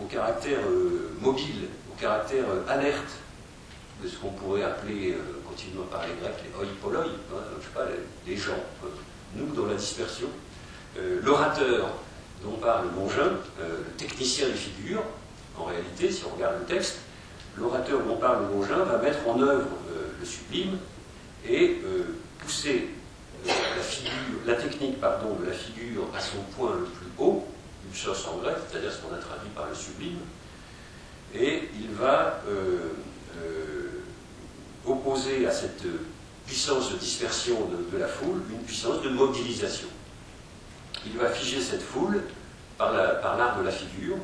au 0.01 0.05
caractère 0.05 0.60
euh, 0.69 1.12
mobile, 1.22 1.67
au 1.91 2.00
caractère 2.00 2.46
euh, 2.50 2.72
alerte 2.72 3.19
de 4.04 4.08
ce 4.08 4.18
qu'on 4.18 4.30
pourrait 4.30 4.63
appeler, 4.63 5.13
euh, 5.13 5.42
continuons 5.48 5.84
à 5.84 5.98
parler 5.98 6.13
grec, 6.22 6.34
les 6.44 6.60
oi 6.60 6.72
poloi, 6.82 7.04
hein, 7.04 7.38
je 7.60 7.66
sais 7.66 7.74
pas, 7.74 7.86
les, 8.25 8.38
gens, 8.38 8.63
nous 9.36 9.54
dans 9.54 9.66
la 9.66 9.75
dispersion, 9.75 10.27
l'orateur 11.24 11.89
dont 12.44 12.54
parle 12.54 12.88
Mongin, 12.96 13.34
le 13.60 13.92
technicien 13.98 14.48
des 14.48 14.54
figures, 14.54 15.04
en 15.56 15.66
réalité, 15.66 16.12
si 16.12 16.24
on 16.25 16.36
regarde 16.36 16.56
le 16.60 16.66
texte, 16.66 17.00
l'orateur 17.56 18.01
dont 18.04 18.18
parle 18.18 18.46
Mongin 18.46 18.84
va 18.84 18.98
mettre 18.98 19.27
en 19.27 19.39
œuvre 19.42 19.68
le 20.20 20.25
sublime 20.25 20.77
et 21.48 21.82
pousser 22.39 22.89
la, 24.46 24.56
technique 24.56 25.00
pardon, 25.00 25.36
de 25.36 25.46
la 25.46 25.54
figure 25.54 26.04
à 26.16 26.20
son 26.20 26.42
point 26.56 26.75
le 26.75 26.86
plus 26.86 27.08
haut, 27.18 27.46
une 27.88 27.96
chose 27.96 28.25
en 28.32 28.38
grec, 28.38 28.56
c'est-à-dire 28.70 28.92
ce 28.92 29.01
qu'on 29.01 29.13
a 29.13 29.18
traduit 29.18 29.50
par 29.56 29.68
le 29.68 29.75
sublime, 29.75 30.20
et 31.34 31.70
il 31.80 31.89
va 31.92 32.42
euh, 32.48 32.92
euh, 33.38 33.87
opposer 34.88 35.46
à 35.46 35.51
cette 35.51 35.84
puissance 36.46 36.91
de 36.91 36.98
dispersion 36.98 37.56
de, 37.91 37.98
la 37.98 38.08
foule 38.08 38.41
une 38.50 38.60
puissance 38.60 39.01
de 39.01 39.10
mobilisation. 39.10 39.88
Il 41.06 41.17
va 41.17 41.29
figer 41.29 41.62
cette 41.62 41.82
foule 41.82 42.24
par 42.77 42.94
l'art 42.94 43.60
de 43.60 43.63
la 43.63 43.72
figure, 43.72 44.17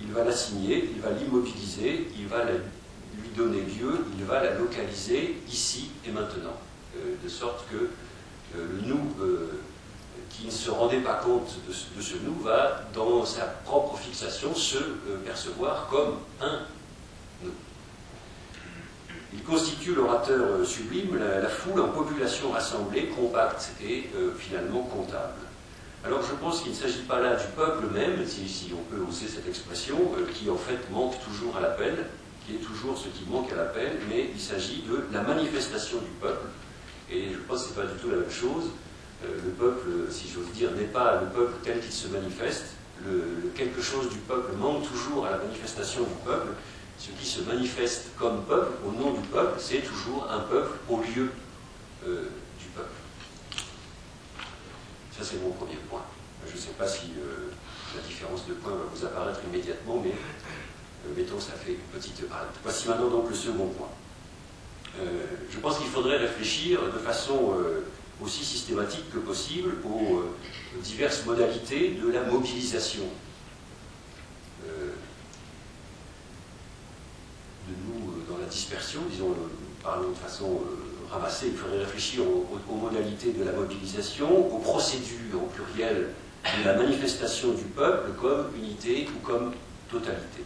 il 0.00 0.12
va 0.12 0.24
l'assigner, 0.24 0.90
il 0.94 1.00
va 1.00 1.10
l'immobiliser, 1.10 2.08
il 2.18 2.26
va 2.26 2.44
lui 2.44 3.28
donner 3.36 3.60
lieu, 3.60 4.04
il 4.18 4.24
va 4.24 4.42
la 4.42 4.54
localiser 4.54 5.36
ici 5.48 5.90
et 6.06 6.10
maintenant, 6.10 6.58
euh, 6.96 7.14
de 7.22 7.28
sorte 7.28 7.64
que 7.70 7.90
le 8.56 8.80
nous 8.86 9.14
qui 10.30 10.46
ne 10.46 10.50
se 10.50 10.70
rendait 10.70 11.00
pas 11.00 11.14
compte 11.14 11.56
de 11.66 11.72
ce, 11.72 12.14
nous 12.24 12.38
va, 12.40 12.82
dans 12.94 13.24
sa 13.24 13.42
propre 13.64 13.96
fixation, 13.98 14.54
se 14.54 14.78
euh, 14.78 15.18
percevoir 15.24 15.88
comme 15.88 16.16
un. 16.40 16.60
Il 19.32 19.42
constitue 19.42 19.94
l'orateur 19.94 20.40
euh, 20.40 20.64
sublime, 20.64 21.18
la, 21.18 21.48
foule 21.48 21.80
en 21.80 21.88
population 21.88 22.50
rassemblée, 22.50 23.06
compacte 23.06 23.72
et 23.82 24.08
euh, 24.16 24.32
finalement 24.38 24.82
comptable. 24.82 25.34
Alors 26.04 26.22
je 26.22 26.34
pense 26.34 26.62
qu'il 26.62 26.72
ne 26.72 26.76
s'agit 26.76 27.02
pas 27.02 27.20
là 27.20 27.36
du 27.36 27.46
peuple 27.56 27.86
même, 27.92 28.24
si, 28.24 28.72
on 28.72 28.94
peut 28.94 29.02
oser 29.06 29.26
cette 29.26 29.46
expression, 29.46 29.96
qui 30.32 30.48
en 30.48 30.56
fait 30.56 30.78
manque 30.90 31.14
toujours 31.24 31.56
à 31.56 31.60
l'appel, 31.60 32.06
qui 32.46 32.54
est 32.54 32.58
toujours 32.58 32.96
ce 32.96 33.08
qui 33.08 33.28
manque 33.28 33.52
à 33.52 33.56
l'appel, 33.56 33.98
mais 34.08 34.30
il 34.32 34.40
s'agit 34.40 34.84
de 34.88 35.04
la 35.12 35.22
manifestation 35.22 35.98
du 35.98 36.10
peuple. 36.20 36.46
Et 37.10 37.32
je 37.32 37.38
pense 37.38 37.64
que 37.64 37.74
ce 37.74 37.80
n'est 37.80 37.86
pas 37.86 37.92
du 37.92 37.98
tout 38.00 38.10
la 38.10 38.16
même 38.18 38.30
chose. 38.30 38.70
Euh, 39.24 39.34
le 39.44 39.50
peuple, 39.50 39.88
si 40.10 40.28
j'ose 40.28 40.50
dire, 40.54 40.70
n'est 40.72 40.84
pas 40.84 41.20
le 41.20 41.26
peuple 41.28 41.54
tel 41.64 41.80
qu'il 41.80 41.92
se 41.92 42.08
manifeste. 42.08 42.66
Le, 43.04 43.50
quelque 43.54 43.82
chose 43.82 44.08
du 44.08 44.18
peuple 44.18 44.56
manque 44.56 44.88
toujours 44.88 45.26
à 45.26 45.30
la 45.30 45.38
manifestation 45.38 46.02
du 46.02 46.14
peuple. 46.24 46.48
Ce 46.98 47.10
qui 47.10 47.26
se 47.26 47.42
manifeste 47.42 48.10
comme 48.18 48.42
peuple, 48.44 48.72
au 48.86 48.92
nom 48.92 49.12
du 49.12 49.26
peuple, 49.28 49.58
c'est 49.58 49.78
toujours 49.78 50.28
un 50.30 50.40
peuple 50.40 50.78
au 50.88 50.98
lieu 50.98 51.30
euh, 52.06 52.28
du 52.58 52.66
peuple. 52.74 52.88
Ça, 55.16 55.22
c'est 55.22 55.40
mon 55.42 55.50
premier 55.50 55.76
point. 55.88 56.02
Je 56.46 56.52
ne 56.52 56.58
sais 56.58 56.72
pas 56.78 56.88
si 56.88 57.12
euh, 57.18 57.50
la 57.96 58.02
différence 58.02 58.46
de 58.46 58.54
point 58.54 58.72
va 58.72 58.84
vous 58.92 59.04
apparaître 59.04 59.40
immédiatement, 59.48 60.02
mais 60.04 60.14
mettons, 61.16 61.40
ça 61.40 61.52
fait 61.52 61.72
une 61.72 62.00
petite 62.00 62.20
halte. 62.20 62.56
Voici 62.62 62.88
maintenant 62.88 63.08
donc 63.08 63.28
le 63.28 63.34
second 63.34 63.68
point. 63.68 63.88
je 64.96 65.58
pense 65.58 65.78
qu'il 65.78 65.86
faudrait 65.86 66.18
réfléchir 66.18 66.80
de 66.92 66.98
façon 66.98 67.54
aussi 68.20 68.44
systématique 68.44 69.10
que 69.12 69.18
possible 69.18 69.76
aux, 69.84 70.18
euh, 70.18 70.34
diverses 70.82 71.24
modalités 71.24 71.90
de 71.90 72.10
la 72.10 72.22
mobilisation 72.24 73.04
euh, 74.66 74.92
de 77.68 77.74
nous 77.86 78.10
euh, 78.10 78.24
dans 78.28 78.37
la 78.37 78.37
dispersion, 78.48 79.00
disons, 79.10 79.34
parlons 79.82 80.10
de 80.10 80.14
façon 80.14 80.60
ramassée, 81.10 81.48
il 81.48 81.56
faudrait 81.56 81.78
réfléchir 81.78 82.22
aux, 82.26 82.74
modalités 82.74 83.32
de 83.32 83.44
la 83.44 83.52
mobilisation, 83.52 84.54
aux 84.54 84.58
procédures 84.58 85.42
au 85.42 85.46
pluriel 85.46 86.08
de 86.44 86.64
la 86.64 86.74
manifestation 86.74 87.52
du 87.52 87.64
peuple 87.64 88.10
comme 88.20 88.48
unité 88.56 89.08
ou 89.14 89.26
comme 89.26 89.52
totalité. 89.90 90.44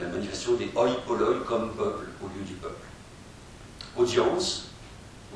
La 0.00 0.08
manifestation 0.08 0.54
des 0.54 0.70
oi 0.74 0.88
poloi 1.06 1.40
comme 1.46 1.72
peuple 1.72 2.06
au 2.22 2.26
lieu 2.26 2.44
du 2.46 2.54
peuple. 2.54 2.86
Audience, 3.96 4.68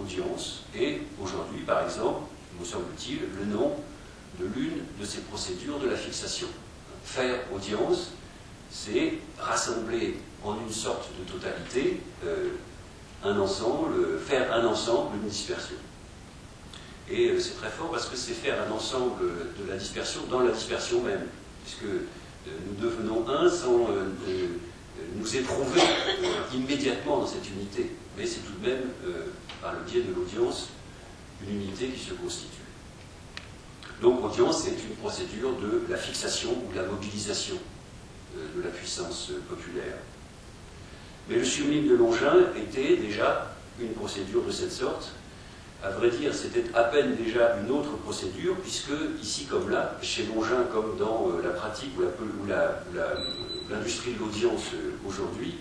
audience 0.00 0.62
et 0.74 1.02
aujourd'hui, 1.20 1.62
par 1.62 1.84
exemple, 1.84 2.20
me 2.58 2.64
semble-t-il, 2.64 3.18
le 3.38 3.46
nom 3.46 3.72
de 4.38 4.46
l'une 4.46 4.84
de 5.00 5.04
ces 5.04 5.20
procédures 5.22 5.78
de 5.78 5.88
la 5.88 5.96
fixation. 5.96 6.46
Faire 7.04 7.40
audience, 7.52 8.12
c'est 8.75 9.14
rassembler 9.38 10.16
en 10.43 10.57
une 10.61 10.73
sorte 10.73 11.09
de 11.19 11.33
totalité 11.33 12.00
euh, 12.26 12.49
un 13.23 13.38
ensemble, 13.38 14.19
faire 14.19 14.52
un 14.52 14.66
ensemble, 14.66 15.16
une 15.23 15.28
dispersion. 15.28 15.76
Et 17.09 17.28
euh, 17.28 17.38
c'est 17.38 17.54
très 17.54 17.71
fort 17.71 17.93
parce 17.93 18.07
que 18.07 18.16
c'est 18.16 18.33
faire 18.33 18.57
un 18.69 18.73
ensemble 18.73 19.23
de 19.59 19.71
la 19.71 19.76
dispersion 19.76 20.23
dans 20.28 20.40
la 20.40 20.50
dispersion 20.50 21.02
même, 21.02 21.26
puisque 21.64 21.85
euh, 21.85 22.07
nous 22.66 22.75
devenons 22.83 23.26
un 23.28 23.49
sans 23.49 23.88
nous 25.16 25.37
éprouver 25.37 25.81
immédiatement 26.52 27.19
dans 27.19 27.26
cette 27.26 27.49
unité. 27.49 27.93
Mais 28.19 28.26
c'est 28.26 28.40
tout 28.40 28.52
de 28.61 28.69
même 28.69 28.83
par 29.62 29.73
le 29.73 29.81
biais 29.81 30.02
de 30.02 30.12
l'audience, 30.14 30.69
une 31.43 31.62
unité 31.62 31.88
qui 31.88 31.99
se 31.99 32.12
constitue. 32.14 32.50
Donc 34.02 34.23
audience, 34.25 34.64
c'est 34.64 34.71
une 34.71 34.97
procédure 34.97 35.57
de 35.57 35.83
la 35.88 35.97
fixation 35.97 36.50
ou 36.50 36.73
de 36.73 36.81
la 36.81 36.87
mobilisation 36.87 37.57
de 38.56 38.62
la 38.62 38.70
puissance 38.70 39.32
populaire. 39.48 39.96
Mais 41.28 41.36
le 41.36 41.44
sublime 41.44 41.88
de 41.88 41.94
Longin 41.94 42.34
était 42.56 42.96
déjà 42.96 43.54
une 43.80 43.92
procédure 43.92 44.42
de 44.42 44.50
cette 44.50 44.72
sorte. 44.72 45.12
À 45.82 45.90
vrai 45.90 46.10
dire, 46.10 46.34
c'était 46.34 46.64
à 46.74 46.84
peine 46.84 47.16
déjà 47.16 47.56
une 47.62 47.70
autre 47.70 47.96
procédure, 47.98 48.56
puisque 48.56 48.92
ici 49.22 49.44
comme 49.44 49.70
là, 49.70 49.98
chez 50.02 50.26
Longin 50.26 50.64
comme 50.72 50.96
dans 50.98 51.28
euh, 51.28 51.42
la 51.42 51.50
pratique 51.50 51.90
ou 51.98 52.02
l'industrie 53.70 54.14
de 54.14 54.18
l'audience 54.18 54.72
euh, 54.74 54.92
aujourd'hui, 55.06 55.56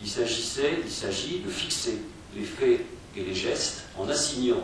il 0.00 0.08
s'agissait, 0.08 0.78
il 0.84 0.90
s'agit 0.90 1.40
de 1.40 1.50
fixer 1.50 1.98
les 2.34 2.44
faits 2.44 2.80
et 3.16 3.22
les 3.22 3.34
gestes 3.34 3.84
en 3.98 4.08
assignant 4.08 4.62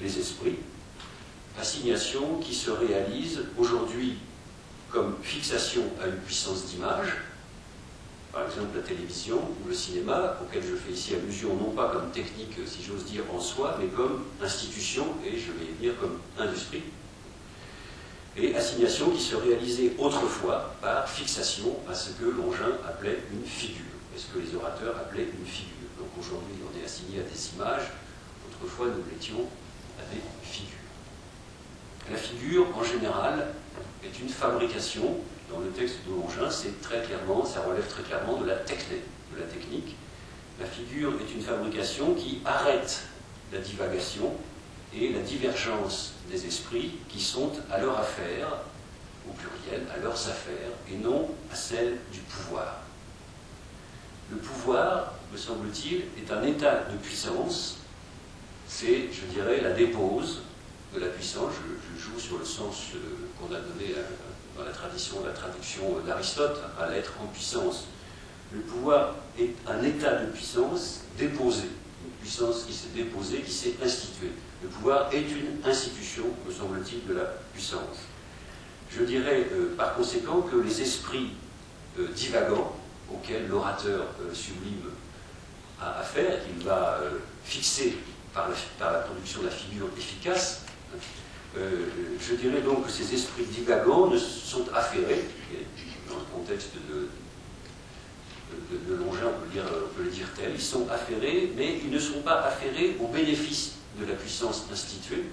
les 0.00 0.18
esprits, 0.18 0.56
assignation 1.60 2.38
qui 2.38 2.54
se 2.54 2.70
réalise 2.70 3.42
aujourd'hui 3.58 4.16
comme 4.90 5.16
fixation 5.22 5.82
à 6.02 6.08
une 6.08 6.16
puissance 6.16 6.66
d'image, 6.66 7.08
par 8.32 8.44
exemple 8.44 8.76
la 8.76 8.82
télévision 8.82 9.36
ou 9.38 9.68
le 9.68 9.74
cinéma, 9.74 10.36
auquel 10.42 10.62
je 10.62 10.76
fais 10.76 10.92
ici 10.92 11.14
allusion 11.14 11.54
non 11.54 11.70
pas 11.70 11.90
comme 11.90 12.10
technique, 12.10 12.54
si 12.66 12.82
j'ose 12.82 13.04
dire, 13.04 13.22
en 13.32 13.40
soi, 13.40 13.76
mais 13.80 13.88
comme 13.88 14.24
institution, 14.42 15.06
et 15.24 15.32
je 15.32 15.52
vais 15.52 15.72
dire 15.80 15.94
comme 16.00 16.18
industrie, 16.38 16.82
et 18.36 18.54
assignation 18.54 19.10
qui 19.10 19.20
se 19.20 19.34
réalisait 19.34 19.92
autrefois 19.98 20.74
par 20.80 21.08
fixation 21.08 21.76
à 21.88 21.94
ce 21.94 22.10
que 22.10 22.24
Longin 22.24 22.78
appelait 22.88 23.18
une 23.32 23.44
figure, 23.44 23.84
et 24.14 24.18
ce 24.18 24.26
que 24.26 24.38
les 24.38 24.54
orateurs 24.54 24.96
appelaient 24.96 25.28
une 25.38 25.46
figure? 25.46 25.74
Donc 25.98 26.08
aujourd'hui, 26.18 26.54
on 26.62 26.80
est 26.80 26.84
assigné 26.84 27.20
à 27.20 27.22
des 27.22 27.54
images, 27.56 27.90
autrefois 28.48 28.86
nous 28.86 29.02
l'étions 29.12 29.44
à 29.98 30.14
des 30.14 30.22
figures. 30.42 30.76
La 32.10 32.16
figure, 32.16 32.66
en 32.76 32.84
général, 32.84 33.48
est 34.04 34.20
une 34.20 34.28
fabrication, 34.28 35.16
dans 35.50 35.58
le 35.58 35.70
texte 35.70 35.96
de 36.06 36.12
Longin, 36.12 36.50
c'est 36.50 36.80
très 36.80 37.02
clairement, 37.02 37.44
ça 37.44 37.62
relève 37.62 37.86
très 37.86 38.02
clairement 38.02 38.38
de 38.38 38.46
la 38.46 38.56
technique, 38.56 39.02
de 39.34 39.40
la 39.40 39.46
technique. 39.46 39.96
La 40.58 40.66
figure 40.66 41.14
est 41.20 41.34
une 41.34 41.42
fabrication 41.42 42.14
qui 42.14 42.40
arrête 42.44 43.02
la 43.52 43.58
divagation 43.58 44.32
et 44.94 45.12
la 45.12 45.20
divergence 45.20 46.14
des 46.30 46.46
esprits 46.46 46.98
qui 47.08 47.20
sont 47.20 47.52
à 47.70 47.78
leur 47.78 47.98
affaire, 47.98 48.58
au 49.28 49.32
pluriel, 49.32 49.86
à 49.94 49.98
leurs 49.98 50.28
affaires, 50.28 50.72
et 50.90 50.96
non 50.96 51.30
à 51.52 51.54
celles 51.54 51.96
du 52.12 52.20
pouvoir. 52.20 52.82
Le 54.30 54.36
pouvoir, 54.36 55.14
me 55.32 55.36
semble-t-il, 55.36 56.04
est 56.22 56.32
un 56.32 56.42
état 56.42 56.84
de 56.90 56.96
puissance, 56.96 57.78
c'est, 58.68 59.08
je 59.12 59.26
dirais, 59.32 59.60
la 59.60 59.72
dépose 59.72 60.42
de 60.94 61.00
la 61.00 61.06
puissance. 61.06 61.52
Je, 61.54 62.00
joue 62.00 62.18
sur 62.18 62.38
le 62.38 62.44
sens 62.44 62.92
euh, 62.94 62.98
qu'on 63.38 63.54
a 63.54 63.60
donné 63.60 63.92
euh, 63.96 64.02
dans 64.56 64.64
la 64.64 64.70
tradition, 64.70 65.16
la 65.24 65.32
traduction 65.32 65.98
d'Aristote, 66.06 66.58
à 66.78 66.88
l'être 66.88 67.12
en 67.22 67.26
puissance. 67.26 67.88
Le 68.52 68.60
pouvoir 68.60 69.14
est 69.38 69.54
un 69.68 69.82
état 69.84 70.14
de 70.14 70.30
puissance 70.30 71.02
déposé, 71.18 71.64
une 72.04 72.10
puissance 72.20 72.64
qui 72.64 72.72
s'est 72.72 72.88
déposée, 72.94 73.42
qui 73.42 73.52
s'est 73.52 73.74
instituée. 73.82 74.32
Le 74.62 74.68
pouvoir 74.68 75.12
est 75.12 75.22
une 75.22 75.60
institution, 75.64 76.24
me 76.46 76.52
semble-t-il, 76.52 77.06
de 77.06 77.18
la 77.18 77.26
puissance. 77.52 78.08
Je 78.90 79.04
dirais 79.04 79.46
euh, 79.52 79.76
par 79.76 79.94
conséquent 79.94 80.40
que 80.40 80.56
les 80.56 80.82
esprits 80.82 81.32
divagants 82.14 82.74
auquel 83.12 83.48
l'orateur 83.48 84.06
sublime 84.32 84.90
a 85.80 85.98
affaire, 85.98 86.38
qu'il 86.44 86.64
va 86.64 87.00
fixer 87.44 87.98
par 88.32 88.48
la, 88.80 88.98
production 89.00 89.40
de 89.40 89.46
la 89.46 89.52
figure 89.52 89.88
efficace, 89.96 90.62
je 91.54 92.34
dirais 92.34 92.60
donc 92.60 92.86
que 92.86 92.90
ces 92.90 93.14
esprits 93.14 93.44
divagants 93.44 94.10
sont 94.18 94.66
affairés, 94.74 95.24
dans 96.08 96.16
le 96.16 96.24
contexte 96.34 96.74
de, 96.88 97.08
de, 98.70 98.94
Longin, 98.94 99.26
on 99.26 99.40
peut, 99.40 99.52
dire, 99.52 99.64
on 99.64 99.94
peut 99.96 100.02
le 100.04 100.10
dire 100.10 100.26
tel, 100.36 100.52
ils 100.54 100.60
sont 100.60 100.88
affairés, 100.88 101.52
mais 101.56 101.78
ils 101.84 101.90
ne 101.90 101.98
sont 101.98 102.20
pas 102.20 102.42
affairés 102.42 102.96
au 103.00 103.08
bénéfice 103.08 103.74
de 103.98 104.06
la 104.06 104.14
puissance 104.14 104.66
instituée, 104.72 105.24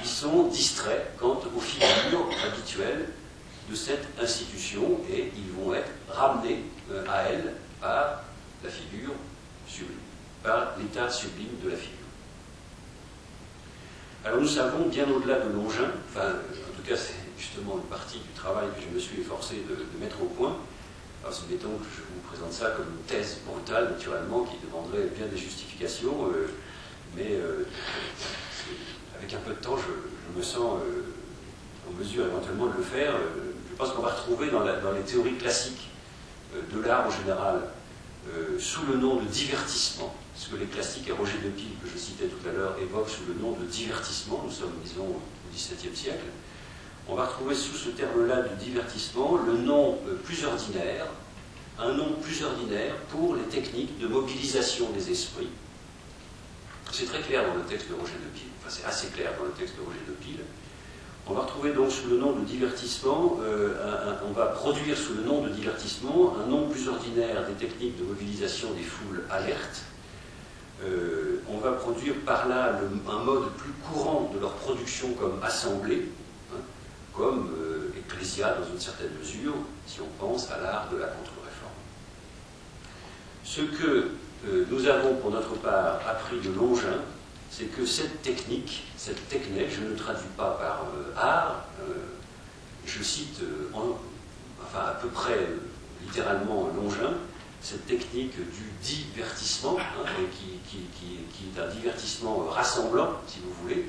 ils 0.00 0.08
sont 0.08 0.48
distraits 0.48 1.16
quant 1.18 1.40
aux 1.56 1.60
figures 1.60 2.28
habituelles 2.44 3.08
de 3.70 3.74
cette 3.74 4.06
institution 4.20 5.00
et 5.10 5.32
ils 5.36 5.52
vont 5.52 5.74
être 5.74 5.90
ramenés 6.08 6.64
euh, 6.90 7.04
à 7.08 7.22
elle 7.22 7.54
par 7.80 8.24
la 8.62 8.70
figure 8.70 9.14
sublime, 9.66 9.96
par 10.42 10.74
l'état 10.78 11.08
sublime 11.10 11.58
de 11.62 11.70
la 11.70 11.76
figure. 11.76 12.03
Alors 14.24 14.40
nous 14.40 14.48
savons, 14.48 14.88
bien 14.88 15.04
au-delà 15.10 15.40
de 15.40 15.52
Longin, 15.52 15.90
enfin, 16.08 16.28
en 16.30 16.76
tout 16.76 16.88
cas 16.88 16.96
c'est 16.96 17.12
justement 17.38 17.74
une 17.76 17.90
partie 17.90 18.20
du 18.20 18.30
travail 18.34 18.68
que 18.74 18.80
je 18.80 18.94
me 18.94 18.98
suis 18.98 19.20
efforcé 19.20 19.56
de, 19.68 19.76
mettre 20.02 20.22
au 20.22 20.26
point, 20.26 20.56
alors 21.22 21.34
c'est 21.34 21.50
mettons 21.52 21.76
que 21.76 21.84
je 21.94 22.00
vous 22.00 22.20
présente 22.26 22.50
ça 22.50 22.70
comme 22.70 22.86
une 22.86 23.04
thèse 23.04 23.40
brutale, 23.46 23.90
naturellement, 23.90 24.44
qui 24.44 24.56
demanderait 24.64 25.10
bien 25.14 25.26
des 25.26 25.36
justifications, 25.36 26.30
euh, 26.32 26.48
mais 27.14 27.32
euh, 27.32 27.66
avec 29.18 29.34
un 29.34 29.40
peu 29.40 29.50
de 29.50 29.60
temps, 29.60 29.76
je, 29.76 30.38
me 30.38 30.42
sens 30.42 30.80
euh, 30.80 31.04
en 31.86 31.92
mesure 31.98 32.24
éventuellement 32.24 32.68
de 32.68 32.78
le 32.78 32.82
faire. 32.82 33.12
Je 33.70 33.76
pense 33.76 33.90
qu'on 33.90 34.02
va 34.02 34.08
retrouver 34.08 34.48
dans, 34.50 34.62
les 34.62 35.02
théories 35.02 35.36
classiques 35.36 35.90
de 36.54 36.80
l'art 36.80 37.06
en 37.06 37.10
général, 37.10 37.60
sous 38.58 38.86
le 38.86 38.96
nom 38.96 39.16
de 39.16 39.26
divertissement, 39.26 40.14
ce 40.36 40.48
que 40.48 40.56
les 40.56 40.66
classiques, 40.66 41.08
et 41.08 41.12
Roger 41.12 41.38
de 41.44 41.50
Pile, 41.50 41.76
que 41.82 41.88
je 41.88 41.98
citais 41.98 42.26
tout 42.26 42.48
à 42.48 42.52
l'heure, 42.52 42.76
évoquent 42.80 43.08
sous 43.08 43.24
le 43.28 43.34
nom 43.34 43.52
de 43.52 43.64
divertissement, 43.66 44.42
nous 44.44 44.52
sommes, 44.52 44.72
disons, 44.84 45.06
au 45.06 45.20
XVIIe 45.54 45.94
siècle, 45.94 46.26
on 47.08 47.14
va 47.14 47.26
retrouver 47.26 47.54
sous 47.54 47.76
ce 47.76 47.90
terme-là 47.90 48.42
de 48.42 48.54
divertissement 48.56 49.36
le 49.36 49.58
nom 49.58 49.98
plus 50.24 50.44
ordinaire, 50.44 51.06
un 51.78 51.92
nom 51.92 52.12
plus 52.22 52.42
ordinaire 52.42 52.94
pour 53.10 53.36
les 53.36 53.44
techniques 53.44 53.98
de 53.98 54.06
mobilisation 54.06 54.90
des 54.90 55.10
esprits, 55.10 55.50
c'est 56.94 57.06
très 57.06 57.20
clair 57.20 57.44
dans 57.48 57.56
le 57.56 57.62
texte 57.62 57.88
de 57.88 57.94
Roger 57.94 58.12
de 58.12 58.38
Pile, 58.38 58.50
enfin 58.60 58.68
c'est 58.70 58.84
assez 58.84 59.08
clair 59.08 59.32
dans 59.36 59.46
le 59.46 59.50
texte 59.50 59.74
de 59.76 59.82
Roger 59.82 59.98
de 60.06 60.12
Pile. 60.12 60.44
On 61.26 61.34
va 61.34 61.40
retrouver 61.40 61.72
donc 61.72 61.90
sous 61.90 62.08
le 62.08 62.18
nom 62.18 62.32
de 62.32 62.44
divertissement, 62.44 63.38
euh, 63.42 64.14
on 64.28 64.32
va 64.32 64.46
produire 64.46 64.96
sous 64.96 65.14
le 65.14 65.22
nom 65.22 65.42
de 65.42 65.48
divertissement 65.48 66.36
un 66.40 66.46
nom 66.46 66.68
plus 66.68 66.86
ordinaire 66.88 67.46
des 67.48 67.54
techniques 67.54 67.98
de 67.98 68.04
mobilisation 68.04 68.72
des 68.74 68.82
foules 68.82 69.24
alertes. 69.30 69.82
Euh, 70.82 71.40
on 71.48 71.58
va 71.58 71.72
produire 71.72 72.14
par 72.26 72.48
là 72.48 72.72
un 73.08 73.18
mode 73.24 73.50
plus 73.52 73.72
courant 73.72 74.30
de 74.34 74.40
leur 74.40 74.52
production 74.54 75.12
comme 75.14 75.38
assemblée, 75.42 76.08
hein, 76.52 76.58
comme 77.12 77.54
euh, 77.56 77.92
ecclésia 77.96 78.54
dans 78.54 78.66
une 78.66 78.80
certaine 78.80 79.12
mesure, 79.18 79.54
si 79.86 80.00
on 80.00 80.08
pense 80.18 80.50
à 80.50 80.58
l'art 80.60 80.88
de 80.90 80.96
la 80.96 81.06
contre-réforme. 81.06 81.70
Ce 83.44 83.60
que 83.60 84.10
euh, 84.48 84.66
nous 84.68 84.86
avons 84.88 85.14
pour 85.16 85.30
notre 85.30 85.54
part 85.54 86.00
appris 86.08 86.40
de 86.40 86.50
Longin, 86.50 87.00
c'est 87.50 87.66
que 87.66 87.86
cette 87.86 88.22
technique, 88.22 88.84
cette 88.96 89.28
technique, 89.28 89.70
je 89.70 89.88
ne 89.88 89.94
traduis 89.94 90.26
pas 90.36 90.58
par 90.60 90.86
euh, 90.96 91.12
art, 91.16 91.66
je 92.84 93.02
cite 93.02 93.40
enfin 93.72 94.90
à 94.90 94.94
peu 95.00 95.08
près 95.08 95.48
littéralement 96.02 96.68
Longin, 96.76 97.14
cette 97.64 97.86
technique 97.86 98.36
du 98.36 98.70
divertissement, 98.82 99.78
hein, 99.80 100.04
qui, 100.38 100.76
est 100.76 101.60
un 101.60 101.74
divertissement 101.74 102.44
rassemblant, 102.50 103.12
si 103.26 103.38
vous 103.40 103.54
voulez, 103.62 103.86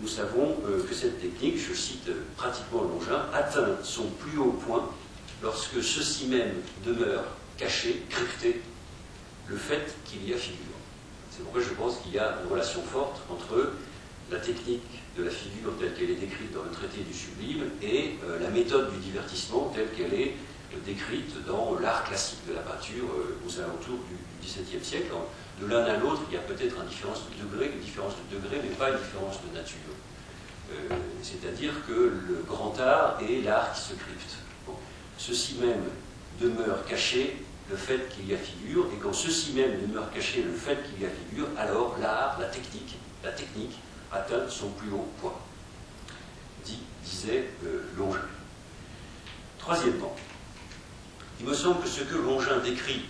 nous 0.00 0.08
savons 0.08 0.56
que 0.88 0.92
cette 0.92 1.20
technique, 1.20 1.56
je 1.56 1.74
cite 1.74 2.10
pratiquement 2.36 2.82
Longin, 2.82 3.26
atteint 3.32 3.76
son 3.84 4.06
plus 4.18 4.36
haut 4.38 4.58
point 4.66 4.90
lorsque 5.44 5.80
ceci 5.80 6.26
même 6.26 6.54
demeure 6.84 7.24
caché, 7.56 8.02
crypté 8.10 8.60
le 9.46 9.56
fait 9.56 9.94
qu'il 10.04 10.28
y 10.28 10.34
a 10.34 10.36
figure. 10.36 10.58
C'est 11.30 11.44
pourquoi 11.44 11.62
je 11.62 11.68
pense 11.74 11.98
qu'il 11.98 12.14
y 12.14 12.18
a 12.18 12.38
une 12.42 12.50
relation 12.50 12.82
forte 12.82 13.20
entre 13.30 13.70
la 14.32 14.38
technique 14.40 14.82
de 15.16 15.22
la 15.22 15.30
figure 15.30 15.70
telle 15.78 15.94
qu'elle 15.94 16.10
est 16.10 16.20
décrite 16.20 16.52
dans 16.52 16.64
le 16.64 16.70
traité 16.70 17.02
du 17.02 17.14
sublime 17.14 17.70
et 17.80 18.14
euh, 18.24 18.40
la 18.40 18.50
méthode 18.50 18.92
du 18.92 18.98
divertissement 18.98 19.70
telle 19.72 19.88
qu'elle 19.96 20.18
est 20.18 20.34
euh, 20.74 20.86
décrite 20.86 21.44
dans 21.46 21.78
l'art 21.80 22.04
classique 22.04 22.46
de 22.48 22.54
la 22.54 22.60
peinture 22.60 23.04
euh, 23.04 23.46
aux 23.46 23.60
alentours 23.60 23.98
du, 24.08 24.46
XVIIe 24.46 24.84
siècle. 24.84 25.12
De 25.60 25.66
l'un 25.66 25.84
à 25.84 25.96
l'autre, 25.96 26.22
il 26.28 26.34
y 26.34 26.36
a 26.36 26.40
peut-être 26.40 26.76
une 26.80 26.88
différence 26.88 27.22
de 27.30 27.42
degré, 27.42 27.72
une 27.72 27.80
différence 27.80 28.14
de 28.14 28.36
degré, 28.36 28.60
mais 28.62 28.74
pas 28.76 28.90
une 28.90 28.98
différence 28.98 29.38
de 29.42 29.56
nature. 29.56 29.78
C'est-à-dire 31.22 31.72
que 31.86 31.92
le 31.92 32.44
grand 32.46 32.74
art 32.80 33.18
est 33.20 33.42
l'art 33.42 33.72
qui 33.72 33.80
se 33.80 33.94
crypte. 33.94 34.36
Ceci 35.16 35.56
même 35.60 35.84
demeure 36.40 36.84
caché 36.84 37.36
le 37.70 37.76
fait 37.76 38.08
qu'il 38.08 38.28
y 38.28 38.34
a 38.34 38.38
figure, 38.38 38.86
et 38.92 38.98
quand 39.00 39.12
ceci 39.12 39.52
même 39.52 39.80
demeure 39.80 40.10
caché 40.10 40.42
le 40.42 40.52
fait 40.52 40.78
qu'il 40.82 41.02
y 41.02 41.06
a 41.06 41.10
figure, 41.10 41.46
alors 41.56 41.96
l'art, 42.00 42.38
la 42.40 42.46
technique, 42.46 42.96
la 43.22 43.30
technique 43.32 43.78
atteint 44.12 44.48
son 44.48 44.70
plus 44.70 44.90
haut 44.90 45.08
point, 45.20 45.34
disait 47.04 47.50
euh. 47.64 47.80
Troisièmement, 49.58 50.14
il 51.40 51.46
me 51.46 51.54
semble 51.54 51.82
que 51.82 51.88
ce 51.88 52.02
que 52.02 52.16
Longin 52.16 52.58
décrit 52.58 53.04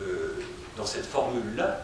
euh, 0.00 0.34
dans 0.76 0.86
cette 0.86 1.06
formule-là, 1.06 1.82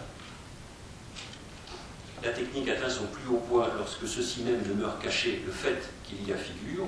la 2.23 2.31
technique 2.31 2.69
atteint 2.69 2.89
son 2.89 3.07
plus 3.07 3.29
haut 3.29 3.43
point 3.49 3.69
lorsque 3.79 4.07
ceci 4.07 4.43
même 4.43 4.63
demeure 4.63 4.99
caché 4.99 5.43
le 5.47 5.53
fait 5.53 5.91
qu'il 6.05 6.27
y 6.27 6.33
a 6.33 6.37
figure, 6.37 6.87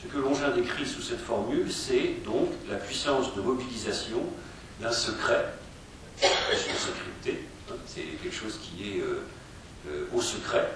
ce 0.00 0.08
que 0.08 0.18
Longin 0.18 0.50
décrit 0.50 0.86
sous 0.86 1.02
cette 1.02 1.20
formule, 1.20 1.72
c'est 1.72 2.16
donc 2.24 2.50
la 2.68 2.76
puissance 2.76 3.34
de 3.34 3.40
mobilisation 3.40 4.22
d'un 4.80 4.92
secret, 4.92 5.46
hein, 6.22 6.28
c'est 7.86 8.02
quelque 8.02 8.34
chose 8.34 8.58
qui 8.62 8.90
est 8.90 9.00
euh, 9.00 9.22
euh, 9.88 10.06
au 10.14 10.20
secret, 10.20 10.70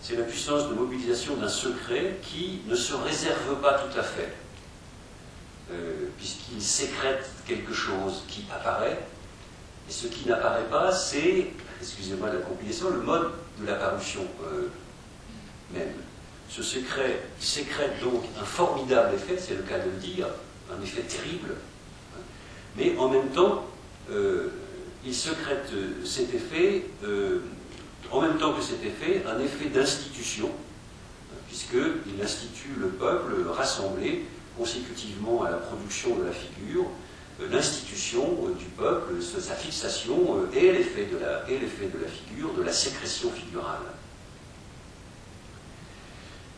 c'est 0.00 0.16
la 0.16 0.24
puissance 0.24 0.68
de 0.68 0.74
mobilisation 0.74 1.36
d'un 1.36 1.48
secret 1.48 2.18
qui 2.22 2.60
ne 2.66 2.74
se 2.74 2.94
réserve 2.94 3.60
pas 3.60 3.74
tout 3.74 3.98
à 3.98 4.02
fait, 4.02 4.32
euh, 5.72 6.08
puisqu'il 6.18 6.62
sécrète 6.62 7.28
quelque 7.46 7.72
chose 7.72 8.24
qui 8.28 8.44
apparaît, 8.52 8.98
et 9.88 9.92
ce 9.92 10.06
qui 10.06 10.28
n'apparaît 10.28 10.68
pas, 10.70 10.92
c'est, 10.92 11.48
excusez-moi 11.80 12.28
la 12.32 12.40
complication, 12.40 12.90
le 12.90 13.00
mode 13.00 13.30
de 13.60 13.66
l'apparition 13.66 14.22
même. 15.72 15.88
Ce 16.48 16.62
secret 16.62 17.22
sécrète 17.40 18.00
donc 18.02 18.24
un 18.40 18.44
formidable 18.44 19.14
effet, 19.14 19.36
c'est 19.38 19.54
le 19.54 19.62
cas 19.62 19.78
de 19.78 19.90
le 19.90 19.96
dire, 19.96 20.26
un 20.70 20.82
effet 20.82 21.02
terrible, 21.02 21.54
mais 22.76 22.96
en 22.98 23.08
même 23.08 23.28
temps, 23.28 23.66
euh, 24.10 24.48
il 25.04 25.14
secrète 25.14 25.70
euh, 25.74 26.04
cet 26.04 26.34
effet, 26.34 26.84
euh, 27.04 27.40
en 28.10 28.20
même 28.20 28.38
temps 28.38 28.52
que 28.52 28.62
cet 28.62 28.84
effet, 28.84 29.22
un 29.26 29.40
effet 29.40 29.66
d'institution, 29.66 30.50
puisqu'il 31.48 32.22
institue 32.22 32.74
le 32.78 32.88
peuple 32.88 33.46
rassemblé 33.50 34.24
consécutivement 34.56 35.42
à 35.44 35.50
la 35.50 35.56
production 35.56 36.16
de 36.16 36.24
la 36.24 36.32
figure, 36.32 36.86
l'institution 37.50 38.24
du 38.58 38.66
peuple, 38.66 39.14
sa 39.20 39.54
fixation 39.54 40.46
et 40.54 40.72
l'effet 40.72 41.06
de, 41.06 41.18
la 41.18 42.08
figure, 42.08 42.52
de 42.54 42.62
la 42.62 42.72
sécrétion 42.72 43.30
figurale. 43.30 43.80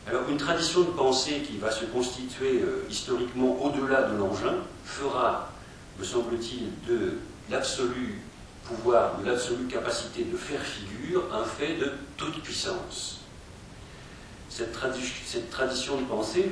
Alors 0.07 0.29
une 0.29 0.37
tradition 0.37 0.81
de 0.83 0.91
pensée 0.91 1.41
qui 1.41 1.57
va 1.57 1.71
se 1.71 1.87
constituer 1.87 2.61
euh, 2.61 2.85
historiquement 2.91 3.57
au-delà 3.65 4.03
de 4.03 4.19
l'engin 4.19 4.57
fera, 4.85 5.51
me 5.99 6.05
semble-t-il, 6.05 6.69
de 6.87 7.15
l'absolu 7.51 8.21
pouvoir, 8.65 9.19
de 9.19 9.27
l'absolue 9.27 9.67
capacité 9.67 10.25
de 10.25 10.37
faire 10.37 10.61
figure 10.61 11.23
un 11.33 11.45
fait 11.45 11.77
de 11.77 11.93
toute 12.17 12.43
puissance. 12.43 13.21
Cette, 14.57 15.51
tradition 15.51 15.97
de 15.97 16.05
pensée 16.05 16.49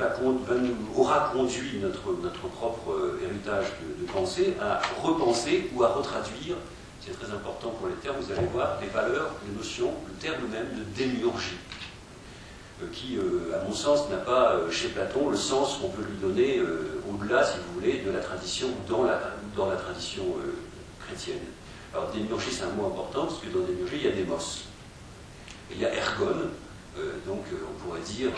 aura 0.97 1.31
conduit 1.33 1.79
notre, 1.81 2.49
propre 2.49 2.91
euh, 2.91 3.21
héritage 3.25 3.67
de, 4.01 4.05
pensée 4.07 4.55
à 4.61 4.83
repenser 5.01 5.71
ou 5.73 5.85
à 5.85 5.93
retraduire, 5.93 6.57
c'est 7.01 7.17
très 7.19 7.33
important 7.33 7.71
pour 7.71 7.87
les 7.87 7.95
termes, 7.95 8.17
vous 8.21 8.33
allez 8.33 8.49
voir, 8.53 8.79
les 8.81 8.89
valeurs, 8.89 9.37
les 9.47 9.57
notions, 9.57 9.93
le 10.09 10.15
terme 10.21 10.49
même 10.49 10.67
de 10.77 10.83
démiurgie 10.97 11.59
qui, 12.91 13.17
euh, 13.17 13.55
à 13.55 13.65
mon 13.65 13.73
sens, 13.73 14.09
n'a 14.11 14.17
pas 14.17 14.55
euh, 14.55 14.71
chez 14.71 14.89
Platon 14.89 15.31
le 15.31 15.37
sens 15.37 15.79
qu'on 15.79 15.89
peut 15.89 16.03
lui 16.03 16.17
donner 16.21 16.59
euh, 16.59 17.01
au-delà, 17.09 17.45
si 17.45 17.59
vous 17.59 17.81
voulez, 17.81 18.01
de 18.01 18.11
la 18.11 18.21
tradition, 18.21 18.69
dans 18.89 19.05
la, 19.05 19.21
dans 19.57 19.69
la 19.69 19.77
tradition 19.77 20.25
chrétienne. 21.07 21.39
Alors, 21.93 22.11
démiurgie, 22.11 22.51
c'est 22.51 22.65
un 22.65 22.71
mot 22.71 22.87
important, 22.87 23.27
parce 23.27 23.39
que 23.39 23.49
dans 23.49 23.65
démiurgie, 23.65 23.97
il 23.97 24.05
y 24.05 24.09
a 24.09 24.13
démos. 24.13 24.65
Il 25.71 25.81
y 25.81 25.87
a 25.87 25.95
ergon, 25.95 26.51
donc 27.27 27.45
on 27.53 27.85
pourrait 27.85 28.01
dire 28.01 28.31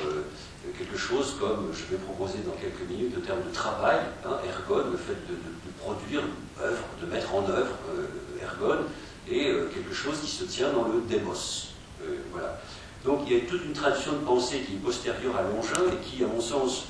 quelque 0.78 0.96
chose 0.96 1.36
comme, 1.40 1.70
je 1.72 1.84
vais 1.90 2.00
proposer 2.02 2.38
dans 2.46 2.52
quelques 2.52 2.88
minutes, 2.88 3.14
le 3.16 3.22
terme 3.22 3.42
de 3.42 3.52
travail, 3.52 3.98
hein, 4.24 4.36
ergon, 4.46 4.90
le 4.90 4.96
fait 4.96 5.16
de, 5.28 5.34
produire 5.80 6.22
œuvre, 6.62 6.84
de 7.00 7.06
mettre 7.06 7.34
en 7.34 7.48
œuvre 7.48 7.76
ergon, 8.40 8.84
et 9.28 9.52
quelque 9.74 9.92
chose 9.92 10.20
qui 10.20 10.30
se 10.30 10.44
tient 10.44 10.72
dans 10.72 10.88
le 10.88 11.00
démos. 11.08 11.74
voilà. 12.32 12.60
Donc 13.04 13.20
il 13.26 13.36
y 13.36 13.40
a 13.40 13.44
toute 13.44 13.64
une 13.64 13.72
tradition 13.72 14.12
de 14.12 14.18
pensée 14.18 14.60
qui 14.60 14.74
est 14.74 14.78
postérieure 14.78 15.36
à 15.36 15.42
Longin 15.42 15.92
et 15.92 15.96
qui, 16.04 16.24
à 16.24 16.26
mon 16.26 16.40
sens, 16.40 16.86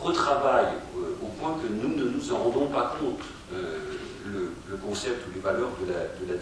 retravaille 0.00 0.74
au 1.22 1.26
point 1.38 1.58
que 1.62 1.68
nous 1.68 1.94
ne 1.94 2.08
nous 2.08 2.32
en 2.32 2.38
rendons 2.38 2.66
pas 2.68 2.96
compte 2.98 3.20
le, 4.26 4.52
concept 4.86 5.26
ou 5.28 5.34
les 5.34 5.40
valeurs 5.40 5.70
de 5.80 5.92
la, 5.92 6.34
de 6.36 6.40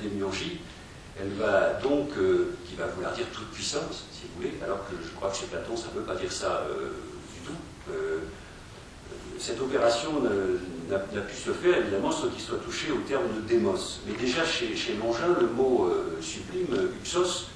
elle 1.22 1.33
va 1.33 1.74
donc, 1.83 2.11
euh, 2.16 2.54
qui 2.66 2.76
va 2.76 2.87
vouloir 2.87 3.12
dire 3.12 3.26
toute 3.33 3.50
puissance, 3.50 4.04
si 4.12 4.22
vous 4.26 4.42
voulez, 4.42 4.54
alors 4.64 4.78
que 4.88 4.96
je 5.02 5.11
crois 5.16 5.30
que 5.30 5.37
chez 5.37 5.46
Platon, 5.46 5.76
ça 5.76 5.88
ne 5.94 6.00
veut 6.00 6.06
pas 6.06 6.14
dire 6.14 6.33
ça 6.33 6.64
euh, 6.68 6.90
du 7.35 7.46
tout. 7.46 7.92
Euh, 7.92 8.18
cette 9.38 9.61
opération 9.61 10.22
n'a 10.90 10.98
pu 10.98 11.35
se 11.35 11.50
faire, 11.50 11.78
évidemment, 11.78 12.11
sans 12.11 12.28
qu'il 12.28 12.42
soit 12.42 12.59
touché 12.59 12.92
au 12.92 12.98
terme 13.09 13.24
de 13.37 13.48
démos. 13.48 14.00
Mais 14.06 14.12
déjà, 14.12 14.44
chez, 14.44 14.76
chez 14.76 14.96
Longin, 14.96 15.35
le 15.40 15.46
mot 15.46 15.90
sublime, 16.20 16.90
upsos, 17.00 17.46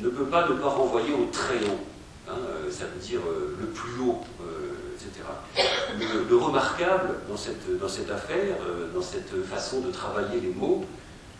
ne 0.00 0.10
peut 0.10 0.26
pas 0.26 0.46
ne 0.46 0.54
pas 0.56 0.68
renvoyer 0.68 1.14
au 1.14 1.22
haut. 1.22 1.80
Hein, 2.28 2.34
ça 2.70 2.84
veut 2.84 3.00
dire 3.00 3.20
le 3.58 3.66
plus 3.68 3.98
haut, 4.02 4.20
le, 5.98 6.36
remarquable 6.36 7.14
dans 7.30 7.38
cette, 7.38 8.10
affaire, 8.10 8.56
dans 8.94 9.00
cette 9.00 9.42
façon 9.46 9.80
de 9.80 9.90
travailler 9.90 10.38
les 10.38 10.52
mots, 10.52 10.84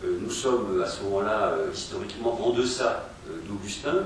nous 0.05 0.31
sommes 0.31 0.83
à 0.83 0.89
ce 0.89 1.03
moment-là 1.05 1.53
euh, 1.53 1.71
historiquement 1.73 2.39
en 2.45 2.51
deçà 2.51 3.09
d'Augustin, 3.49 4.05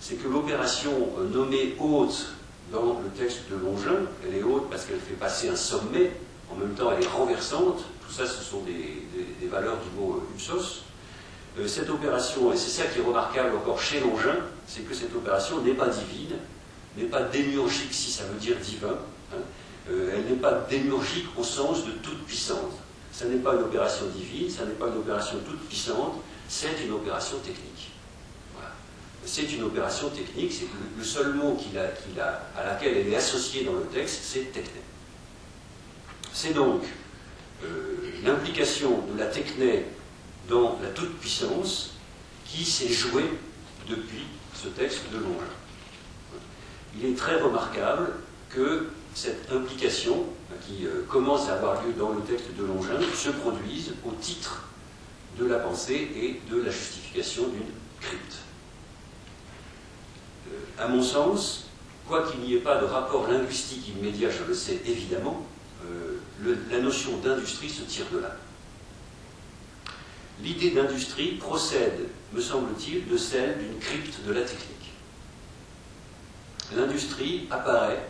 c'est 0.00 0.16
que 0.16 0.28
l'opération 0.28 0.92
nommée 1.32 1.74
haute 1.78 2.34
dans 2.72 3.00
le 3.02 3.08
texte 3.18 3.50
de 3.50 3.56
Longin, 3.56 4.06
elle 4.26 4.38
est 4.38 4.42
haute 4.42 4.68
parce 4.70 4.84
qu'elle 4.84 5.00
fait 5.00 5.14
passer 5.14 5.48
un 5.48 5.56
sommet, 5.56 6.12
en 6.52 6.56
même 6.56 6.74
temps 6.74 6.92
elle 6.92 7.02
est 7.02 7.08
renversante, 7.08 7.84
tout 8.06 8.12
ça 8.12 8.26
ce 8.26 8.42
sont 8.42 8.60
des, 8.60 9.46
valeurs 9.48 9.78
du 9.78 9.98
mot 9.98 10.22
upsos. 10.34 10.82
cette 11.66 11.88
opération, 11.88 12.52
et 12.52 12.56
c'est 12.56 12.82
ça 12.82 12.86
qui 12.86 12.98
est 12.98 13.02
remarquable 13.02 13.56
encore 13.56 13.80
chez 13.80 14.00
Longin, 14.00 14.36
c'est 14.66 14.82
que 14.82 14.94
cette 14.94 15.14
opération 15.14 15.62
n'est 15.62 15.72
pas 15.72 15.88
divine, 15.88 16.36
n'est 16.96 17.04
pas 17.04 17.22
démiurgique 17.22 17.92
si 17.92 18.10
ça 18.10 18.24
veut 18.24 18.38
dire 18.38 18.56
divin, 18.56 18.98
hein. 19.32 19.38
euh, 19.90 20.12
elle 20.14 20.30
n'est 20.30 20.40
pas 20.40 20.66
démiurgique 20.68 21.26
au 21.38 21.42
sens 21.42 21.86
de 21.86 21.92
toute 21.92 22.22
puissante. 22.26 22.72
Ça 23.18 23.24
n'est 23.24 23.38
pas 23.38 23.54
une 23.54 23.62
opération 23.62 24.06
divine, 24.06 24.48
ça 24.48 24.64
n'est 24.64 24.74
pas 24.74 24.86
une 24.86 24.98
opération 24.98 25.38
toute 25.44 25.66
puissante, 25.66 26.22
c'est 26.48 26.84
une 26.84 26.92
opération 26.92 27.38
technique. 27.38 27.90
C'est 29.24 29.52
une 29.52 29.64
opération 29.64 30.08
technique, 30.10 30.52
c'est 30.52 30.68
le, 30.96 31.04
seul 31.04 31.34
mot 31.34 31.58
à 32.56 32.64
laquelle 32.64 32.96
elle 32.96 33.08
est 33.08 33.16
associée 33.16 33.64
dans 33.64 33.74
le 33.74 33.86
texte, 33.92 34.20
c'est 34.22 34.52
techné. 34.52 34.80
C'est 36.32 36.54
donc 36.54 36.84
euh, 37.64 37.96
l'implication 38.24 39.02
de 39.12 39.18
la 39.18 39.26
techné 39.26 39.86
dans 40.48 40.78
la 40.80 40.90
toute-puissance 40.90 41.94
qui 42.46 42.64
s'est 42.64 42.88
jouée 42.88 43.28
depuis 43.88 44.26
ce 44.54 44.68
texte 44.68 45.10
de 45.12 45.18
Longin 45.18 45.44
il 46.96 47.10
est 47.10 47.14
très 47.14 47.40
remarquable 47.40 48.10
que 48.50 48.88
cette 49.14 49.50
implication, 49.52 50.24
qui 50.66 50.86
euh, 50.86 51.04
commence 51.08 51.48
à 51.48 51.54
avoir 51.54 51.82
lieu 51.84 51.92
dans 51.98 52.10
le 52.10 52.20
texte 52.22 52.54
de 52.58 52.64
Longin, 52.64 53.00
se 53.14 53.30
produise 53.30 53.92
au 54.06 54.12
titre 54.12 54.68
de 55.38 55.46
la 55.46 55.58
pensée 55.58 56.10
et 56.16 56.40
de 56.50 56.62
la 56.62 56.70
justification 56.70 57.48
d'une 57.48 57.70
crypte. 58.00 58.36
Euh, 60.48 60.82
à 60.82 60.88
mon 60.88 61.02
sens, 61.02 61.68
quoi 62.06 62.26
qu'il 62.26 62.40
n'y 62.40 62.54
ait 62.54 62.60
pas 62.60 62.80
de 62.80 62.86
rapport 62.86 63.28
linguistique 63.28 63.88
immédiat, 63.88 64.30
je 64.30 64.44
le 64.44 64.54
sais 64.54 64.80
évidemment, 64.86 65.46
euh, 65.84 66.18
la 66.70 66.80
notion 66.80 67.18
d'industrie 67.18 67.68
se 67.68 67.82
tire 67.82 68.06
de 68.12 68.18
là. 68.18 68.36
L'idée 70.42 70.70
d'industrie 70.70 71.32
procède, 71.32 72.08
me 72.32 72.40
semble-t-il, 72.40 73.08
de 73.08 73.16
celle 73.16 73.58
d'une 73.58 73.78
crypte 73.78 74.24
de 74.26 74.32
la 74.32 74.42
technique 74.42 74.78
l'industrie 76.76 77.46
apparaît 77.50 78.08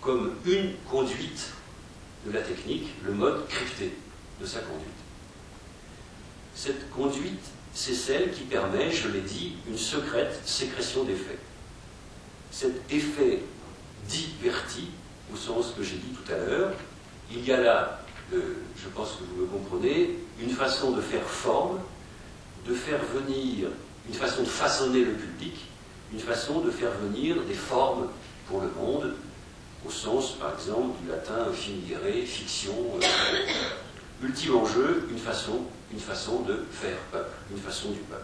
comme 0.00 0.34
une 0.44 0.72
conduite 0.88 1.52
de 2.26 2.32
la 2.32 2.40
technique, 2.40 2.88
le 3.04 3.12
mode 3.12 3.46
crypté 3.48 3.92
de 4.40 4.46
sa 4.46 4.60
conduite. 4.60 4.88
Cette 6.54 6.90
conduite, 6.90 7.44
c'est 7.72 7.94
celle 7.94 8.32
qui 8.32 8.42
permet, 8.42 8.90
je 8.90 9.08
l'ai 9.08 9.20
dit, 9.20 9.54
une 9.68 9.78
secrète 9.78 10.40
sécrétion 10.44 11.04
d'effets. 11.04 11.38
Cet 12.50 12.90
effet 12.90 13.42
diverti, 14.08 14.88
au 15.32 15.36
sens 15.36 15.72
que 15.76 15.82
j'ai 15.82 15.96
dit 15.96 16.14
tout 16.14 16.32
à 16.32 16.38
l'heure, 16.38 16.72
il 17.30 17.44
y 17.44 17.52
a 17.52 17.60
là, 17.60 18.00
je 18.32 18.88
pense 18.94 19.12
que 19.12 19.24
vous 19.24 19.42
me 19.42 19.46
comprenez, 19.46 20.18
une 20.40 20.50
façon 20.50 20.92
de 20.92 21.00
faire 21.00 21.24
forme, 21.24 21.80
de 22.66 22.74
faire 22.74 23.00
venir, 23.14 23.68
une 24.08 24.14
façon 24.14 24.42
de 24.42 24.48
façonner 24.48 25.04
le 25.04 25.12
public, 25.12 25.54
une 26.12 26.20
façon 26.20 26.60
de 26.60 26.70
faire 26.70 26.92
venir 26.92 27.42
des 27.42 27.54
formes 27.54 28.08
pour 28.48 28.60
le 28.60 28.70
monde, 28.70 29.14
au 29.86 29.90
sens, 29.90 30.32
par 30.32 30.54
exemple, 30.54 31.02
du 31.02 31.10
latin 31.10 31.52
finire, 31.52 31.98
fiction. 32.26 32.72
Euh, 33.02 33.36
ultime 34.22 34.56
enjeu, 34.56 35.06
une 35.10 35.18
façon, 35.18 35.60
une 35.92 36.00
façon 36.00 36.40
de 36.40 36.64
faire 36.70 36.96
peuple, 37.12 37.30
une 37.50 37.58
façon 37.58 37.90
du 37.90 37.98
peuple. 38.00 38.22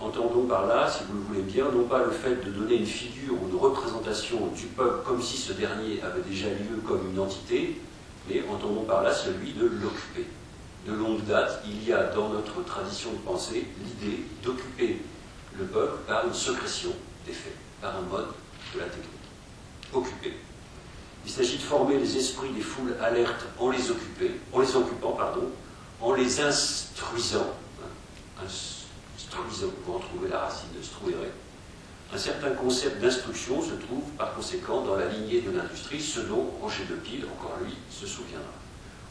Euh, 0.00 0.04
entendons 0.04 0.46
par 0.46 0.66
là, 0.66 0.88
si 0.88 1.04
vous 1.04 1.14
le 1.14 1.24
voulez 1.24 1.42
bien, 1.42 1.64
non 1.70 1.84
pas 1.84 2.04
le 2.04 2.10
fait 2.10 2.44
de 2.44 2.50
donner 2.50 2.76
une 2.76 2.86
figure 2.86 3.34
ou 3.42 3.48
une 3.48 3.58
représentation 3.58 4.46
du 4.54 4.66
peuple 4.66 5.04
comme 5.04 5.20
si 5.20 5.36
ce 5.36 5.52
dernier 5.52 6.00
avait 6.02 6.22
déjà 6.22 6.48
lieu 6.48 6.80
comme 6.86 7.10
une 7.10 7.18
entité, 7.18 7.80
mais 8.28 8.42
entendons 8.48 8.84
par 8.84 9.02
là 9.02 9.12
celui 9.12 9.52
de 9.52 9.66
l'occuper. 9.66 10.26
De 10.86 10.94
longue 10.94 11.24
date, 11.24 11.64
il 11.66 11.84
y 11.84 11.92
a 11.92 12.04
dans 12.04 12.28
notre 12.28 12.64
tradition 12.64 13.10
de 13.10 13.18
pensée 13.18 13.66
l'idée 13.82 14.22
d'occuper 14.44 15.02
le 15.58 15.64
peuple 15.64 15.96
par 16.06 16.24
une 16.24 16.34
sécrétion 16.34 16.90
des 17.26 17.32
faits, 17.32 17.56
par 17.80 17.96
un 17.96 18.02
mode 18.02 18.28
de 18.72 18.78
la 18.78 18.86
technique. 18.86 19.15
Il 21.24 21.30
s'agit 21.32 21.56
de 21.56 21.62
former 21.62 21.98
les 21.98 22.16
esprits 22.16 22.50
des 22.50 22.60
foules 22.60 22.94
alertes 23.02 23.46
en 23.58 23.70
les 23.70 23.90
occupant, 23.90 25.18
en 26.00 26.12
les 26.12 26.40
instruisant, 26.40 27.46
hein, 27.82 28.44
instruisant, 28.44 29.72
pour 29.84 29.96
en 29.96 29.98
trouver 29.98 30.28
la 30.28 30.40
racine 30.40 30.68
de 30.76 30.82
struere. 30.82 31.30
Un 32.14 32.18
certain 32.18 32.50
concept 32.50 33.00
d'instruction 33.00 33.60
se 33.60 33.74
trouve 33.74 34.04
par 34.16 34.34
conséquent 34.34 34.82
dans 34.82 34.94
la 34.94 35.06
lignée 35.06 35.40
de 35.40 35.50
l'industrie, 35.50 36.00
ce 36.00 36.20
dont 36.20 36.46
Roger 36.62 36.84
de 36.88 36.94
Pile, 36.94 37.24
encore 37.36 37.56
lui, 37.64 37.74
se 37.90 38.06
souviendra. 38.06 38.46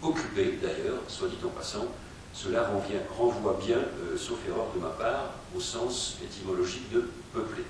Occuper, 0.02 0.60
d'ailleurs, 0.62 1.02
soit 1.10 1.28
dit 1.28 1.38
en 1.44 1.50
passant, 1.50 1.86
cela 2.34 2.70
renvoie 3.18 3.60
bien, 3.66 3.78
euh, 3.78 4.18
sauf 4.18 4.40
erreur 4.48 4.68
de 4.74 4.80
ma 4.80 4.90
part, 4.90 5.32
au 5.56 5.60
sens 5.60 6.18
étymologique 6.24 6.90
de 6.94 7.10
peupler. 7.34 7.64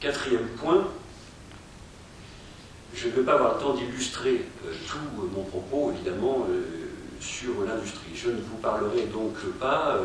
Quatrième 0.00 0.46
point, 0.60 0.86
je 2.94 3.08
ne 3.08 3.12
vais 3.12 3.22
pas 3.22 3.34
avoir 3.34 3.54
le 3.54 3.60
temps 3.60 3.74
d'illustrer 3.74 4.44
euh, 4.64 4.72
tout 4.88 4.98
mon 5.34 5.42
propos, 5.42 5.92
évidemment, 5.92 6.46
euh, 6.48 6.62
sur 7.20 7.64
l'industrie. 7.66 8.12
Je 8.14 8.30
ne 8.30 8.36
vous 8.36 8.56
parlerai 8.62 9.06
donc 9.06 9.34
pas 9.58 9.98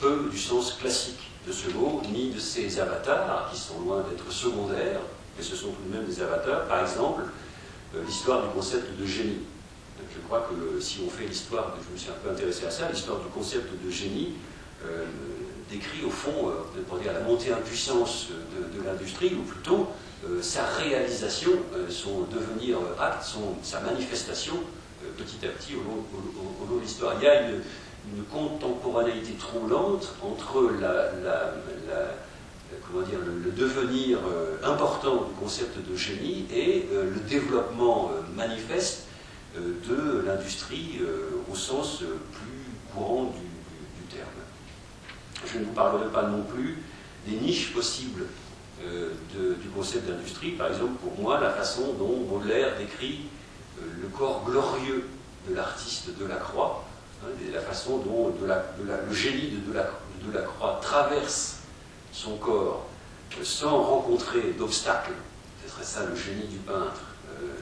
peu 0.00 0.28
du 0.30 0.36
sens 0.38 0.72
classique 0.74 1.30
de 1.46 1.52
ce 1.52 1.70
mot, 1.70 2.02
ni 2.12 2.30
de 2.30 2.40
ses 2.40 2.80
avatars, 2.80 3.48
qui 3.52 3.58
sont 3.58 3.80
loin 3.80 4.04
d'être 4.10 4.30
secondaires, 4.32 5.00
mais 5.36 5.44
ce 5.44 5.54
sont 5.54 5.68
tout 5.68 5.88
de 5.88 5.96
même 5.96 6.06
des 6.06 6.20
avatars. 6.20 6.66
Par 6.66 6.80
exemple, 6.80 7.22
l'histoire 8.04 8.42
du 8.42 8.48
concept 8.48 8.98
de 8.98 9.06
génie 9.06 9.42
je 10.16 10.20
crois 10.26 10.48
que 10.48 10.80
si 10.80 11.00
on 11.06 11.10
fait 11.10 11.26
l'histoire, 11.26 11.74
je 11.86 11.92
me 11.92 11.96
suis 11.96 12.10
un 12.10 12.14
peu 12.22 12.30
intéressé 12.30 12.66
à 12.66 12.70
ça, 12.70 12.88
l'histoire 12.90 13.18
du 13.20 13.28
concept 13.28 13.68
de 13.84 13.90
génie 13.90 14.34
euh, 14.84 15.04
décrit 15.70 16.04
au 16.04 16.10
fond, 16.10 16.48
euh, 16.48 16.82
pour 16.88 16.98
dire 16.98 17.12
la 17.12 17.20
montée 17.20 17.52
en 17.52 17.60
puissance 17.60 18.28
de, 18.30 18.82
l'industrie, 18.86 19.34
ou 19.34 19.42
plutôt 19.42 19.88
euh, 20.24 20.40
sa 20.42 20.64
réalisation, 20.64 21.52
son 21.88 22.22
devenir 22.22 22.78
acte, 23.00 23.24
son, 23.24 23.54
sa 23.62 23.80
manifestation 23.80 24.54
petit 25.16 25.46
à 25.46 25.50
petit 25.50 25.74
au 25.74 25.82
long, 25.82 26.76
de 26.76 26.80
l'histoire. 26.80 27.14
Il 27.20 27.24
y 27.24 27.28
a 27.28 27.48
une, 27.48 27.60
contemporanéité 28.32 29.32
troublante 29.32 30.14
entre 30.22 30.62
le, 30.62 30.70
devenir 33.50 34.18
important 34.62 35.16
du 35.16 35.34
concept 35.40 35.76
de 35.88 35.96
génie 35.96 36.46
et 36.54 36.86
le 36.92 37.20
développement 37.28 38.12
manifeste 38.36 39.06
euh, 39.56 39.74
de 39.88 40.26
l'industrie 40.26 40.98
euh, 41.00 41.30
au 41.50 41.54
sens 41.54 42.02
euh, 42.02 42.18
plus 42.32 42.92
courant 42.92 43.24
du. 43.24 43.55
Je 45.56 45.62
ne 45.62 45.68
vous 45.68 45.72
parlerai 45.72 46.10
pas 46.10 46.24
non 46.24 46.42
plus 46.42 46.76
des 47.26 47.36
niches 47.36 47.72
possibles 47.72 48.24
du 48.82 49.68
concept 49.74 50.06
d'industrie. 50.06 50.50
Par 50.50 50.68
exemple, 50.68 50.92
pour 51.02 51.18
moi, 51.18 51.40
la 51.40 51.50
façon 51.50 51.94
dont 51.94 52.24
Baudelaire 52.28 52.76
décrit 52.78 53.22
le 53.80 54.08
corps 54.08 54.44
glorieux 54.44 55.08
de 55.48 55.54
l'artiste 55.54 56.10
Delacroix, 56.18 56.84
hein, 57.22 57.28
la 57.52 57.60
façon 57.60 57.98
dont 57.98 58.34
le 58.38 59.14
génie 59.14 59.50
de 59.50 60.30
Delacroix 60.30 60.78
traverse 60.82 61.60
son 62.12 62.36
corps 62.36 62.86
sans 63.42 63.82
rencontrer 63.82 64.52
d'obstacles, 64.58 65.12
ce 65.64 65.72
serait 65.72 65.84
ça 65.84 66.04
le 66.04 66.14
génie 66.14 66.48
du 66.48 66.58
peintre, 66.58 67.00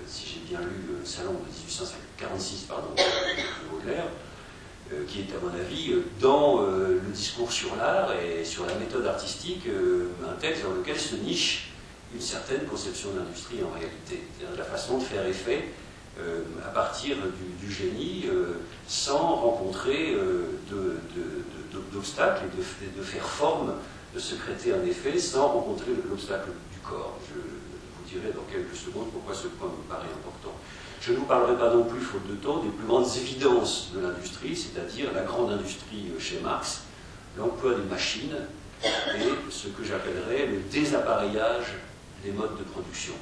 si 0.07 0.27
j'ai 0.27 0.41
bien 0.49 0.61
lu 0.61 0.99
le 0.99 1.07
salon 1.07 1.33
de 1.33 1.47
1846 1.47 2.67
pardon, 2.69 2.89
de 2.97 3.71
Baudelaire, 3.71 4.09
qui 5.09 5.21
est 5.21 5.33
à 5.35 5.41
mon 5.43 5.53
avis 5.59 5.95
dans 6.21 6.61
le 6.61 7.01
discours 7.13 7.51
sur 7.51 7.75
l'art 7.77 8.13
et 8.13 8.45
sur 8.45 8.67
la 8.67 8.75
méthode 8.75 9.07
artistique 9.07 9.63
un 10.29 10.35
texte 10.41 10.63
dans 10.63 10.75
lequel 10.75 10.99
se 10.99 11.17
niche 11.17 11.73
une 12.15 12.21
certaine 12.21 12.65
conception 12.65 13.11
de 13.13 13.19
l'industrie 13.19 13.59
en 13.65 13.77
réalité, 13.77 14.23
c'est-à-dire 14.39 14.59
la 14.59 14.65
façon 14.65 14.99
de 14.99 15.03
faire 15.03 15.27
effet 15.27 15.65
euh, 16.21 16.43
à 16.65 16.69
partir 16.69 17.17
du, 17.61 17.73
génie 17.73 18.27
euh, 18.27 18.61
sans 18.87 19.35
rencontrer 19.35 20.15
euh, 20.15 20.47
d'obstacles 21.93 22.45
et 22.45 22.97
de, 22.97 23.03
faire 23.03 23.27
forme, 23.27 23.73
de 24.15 24.21
secréter 24.21 24.73
un 24.73 24.85
effet 24.85 25.19
sans 25.19 25.49
rencontrer 25.49 25.91
l'obstacle 26.09 26.51
du 26.73 26.79
corps. 26.79 27.19
Dirai 28.15 28.33
dans 28.33 28.47
quelques 28.51 28.77
secondes 28.77 29.11
pourquoi 29.13 29.35
ce 29.35 29.49
point 29.49 29.69
me 29.69 29.89
paraît 29.89 30.13
important. 30.15 30.55
Je 31.01 31.13
ne 31.13 31.19
vous 31.19 31.27
parlerai 31.27 31.57
pas 31.57 31.75
non 31.75 31.85
plus, 31.85 32.01
faute 32.01 32.27
de 32.29 32.35
temps, 32.37 32.63
des 32.63 32.71
plus 32.71 32.87
grandes 32.87 33.17
évidences 33.17 33.91
de 33.95 34.01
l'industrie, 34.01 34.57
c'est-à-dire 34.57 35.13
la 35.13 35.23
grande 35.23 35.53
industrie 35.53 36.13
chez 36.19 36.41
Marx, 36.41 36.83
l'emploi 37.37 37.75
des 37.75 37.83
machines 37.83 38.37
et 38.83 39.51
ce 39.51 39.69
que 39.69 39.85
j'appellerais 39.85 40.47
le 40.47 40.61
désappareillage 40.71 41.75
des 42.25 42.33
modes 42.33 42.57
de 42.59 42.65
production, 42.65 43.15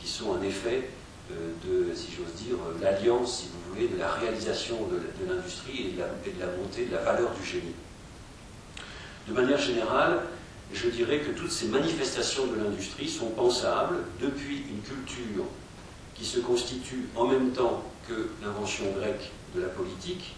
qui 0.00 0.08
sont 0.08 0.36
un 0.36 0.42
effet 0.42 0.90
euh, 1.32 1.50
de, 1.64 1.94
si 1.94 2.08
j'ose 2.12 2.34
dire, 2.34 2.56
euh, 2.56 2.82
l'alliance, 2.82 3.40
si 3.40 3.48
vous 3.48 3.72
voulez, 3.72 3.88
de 3.88 3.98
la 3.98 4.10
réalisation 4.10 4.76
de, 4.86 5.00
l'industrie 5.26 5.88
et, 5.88 5.92
de 5.92 6.40
la 6.40 6.46
montée 6.58 6.86
de 6.86 6.92
la 6.92 7.02
valeur 7.02 7.30
du 7.32 7.44
génie. 7.44 7.74
De 9.26 9.32
manière 9.32 9.58
générale, 9.58 10.20
je 10.72 10.88
dirais 10.88 11.20
que 11.20 11.32
toutes 11.32 11.50
ces 11.50 11.68
manifestations 11.68 12.46
de 12.46 12.56
l'industrie 12.56 13.08
sont 13.08 13.30
pensables 13.30 13.98
depuis 14.20 14.64
une 14.70 14.80
culture 14.82 15.44
qui 16.14 16.24
se 16.24 16.40
constitue 16.40 17.08
en 17.16 17.26
même 17.26 17.52
temps 17.52 17.82
que 18.08 18.30
l'invention 18.42 18.84
grecque 18.98 19.30
de 19.54 19.60
la 19.60 19.68
politique, 19.68 20.34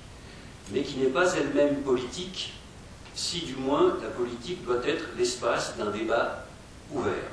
mais 0.73 0.83
qui 0.83 0.99
n'est 0.99 1.07
pas 1.07 1.35
elle-même 1.35 1.83
politique, 1.83 2.55
si 3.15 3.41
du 3.41 3.57
moins 3.57 3.97
la 4.03 4.09
politique 4.09 4.65
doit 4.65 4.85
être 4.87 5.05
l'espace 5.17 5.77
d'un 5.77 5.91
débat 5.91 6.47
ouvert 6.93 7.31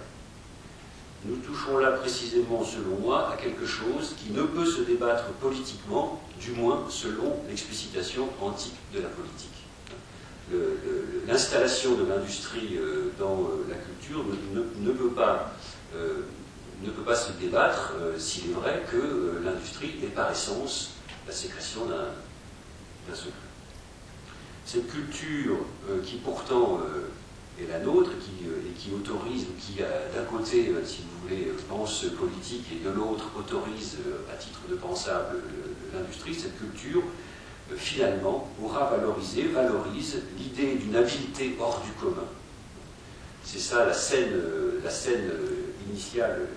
nous 1.25 1.37
touchons 1.37 1.77
là 1.77 1.91
précisément, 1.91 2.63
selon 2.63 2.97
moi, 2.99 3.31
à 3.31 3.37
quelque 3.37 3.65
chose 3.65 4.15
qui 4.17 4.31
ne 4.31 4.43
peut 4.43 4.65
se 4.65 4.81
débattre 4.81 5.25
politiquement, 5.39 6.21
du 6.39 6.51
moins 6.51 6.85
selon 6.89 7.37
l'explicitation 7.47 8.27
antique 8.41 8.75
de 8.93 8.99
la 8.99 9.07
politique. 9.07 9.52
L'installation 11.27 11.95
de 11.95 12.05
l'industrie 12.05 12.77
euh, 12.77 13.11
dans 13.17 13.41
euh, 13.41 13.65
la 13.69 13.75
culture 13.75 14.23
ne, 14.53 14.91
peut 14.91 15.11
pas, 15.11 15.53
euh, 15.95 16.23
ne, 16.83 16.89
peut 16.89 17.03
pas, 17.03 17.15
se 17.15 17.31
débattre 17.33 17.93
s'il 18.17 18.51
est 18.51 18.53
vrai 18.53 18.83
que 18.91 19.41
l'industrie 19.43 19.95
est 20.03 20.13
par 20.13 20.31
essence 20.31 20.95
la 21.25 21.33
sécrétion 21.33 21.85
d'un 21.85 23.15
secret. 23.15 23.31
Cette 24.65 24.87
culture 24.89 25.57
qui 26.03 26.17
pourtant 26.17 26.79
et 27.59 27.67
la 27.67 27.79
nôtre, 27.79 28.11
qui, 28.19 28.47
euh, 28.47 28.69
et 28.69 28.73
qui 28.73 28.91
autorise, 28.93 29.43
ou 29.43 29.53
qui, 29.59 29.79
d'un 29.79 30.23
côté, 30.23 30.69
euh, 30.69 30.83
si 30.85 31.01
vous 31.01 31.27
voulez, 31.27 31.51
pense 31.69 32.05
politique, 32.17 32.65
et 32.73 32.83
de 32.83 32.89
l'autre 32.89 33.25
autorise, 33.37 33.97
euh, 34.07 34.33
à 34.33 34.37
titre 34.37 34.61
de 34.69 34.75
pensable, 34.75 35.37
l'industrie, 35.93 36.33
cette 36.33 36.57
culture, 36.57 37.03
finalement, 37.77 38.47
aura 38.63 38.89
valorisé, 38.89 39.43
valorise 39.43 40.21
l'idée 40.37 40.75
d'une 40.75 40.95
habileté 40.95 41.55
hors 41.59 41.81
du 41.85 41.91
commun. 41.93 42.27
C'est 43.43 43.59
ça 43.59 43.85
la 43.85 43.93
scène, 43.93 44.33
la 44.83 44.89
scène 44.89 45.29
initiale 45.89 46.47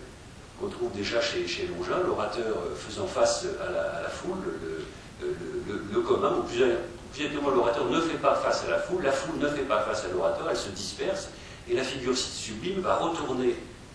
qu'on 0.61 0.69
trouve 0.69 0.93
déjà 0.93 1.21
chez, 1.21 1.69
Longin, 1.69 2.03
l'orateur 2.07 2.57
faisant 2.77 3.07
face 3.07 3.47
à 3.61 4.03
la, 4.03 4.09
foule, 4.09 4.39
le, 5.21 6.01
commun, 6.01 6.37
ou 6.39 6.43
plusieurs 6.43 6.79
Exactement, 7.19 7.49
l'orateur 7.49 7.89
ne 7.89 7.99
fait 8.01 8.19
pas 8.19 8.35
face 8.35 8.65
à 8.65 8.71
la 8.71 8.79
foule, 8.79 9.03
la 9.03 9.13
foule 9.13 9.39
ne 9.39 9.49
fait 9.49 9.63
pas 9.63 9.81
face 9.81 10.05
à 10.05 10.09
l'orateur, 10.13 10.49
elle 10.51 10.57
se 10.57 10.69
disperse, 10.69 11.31
et 11.69 11.75
la 11.75 11.83
figure 11.83 12.17
sublime 12.17 12.81
va 12.81 12.97
retourner 12.97 13.55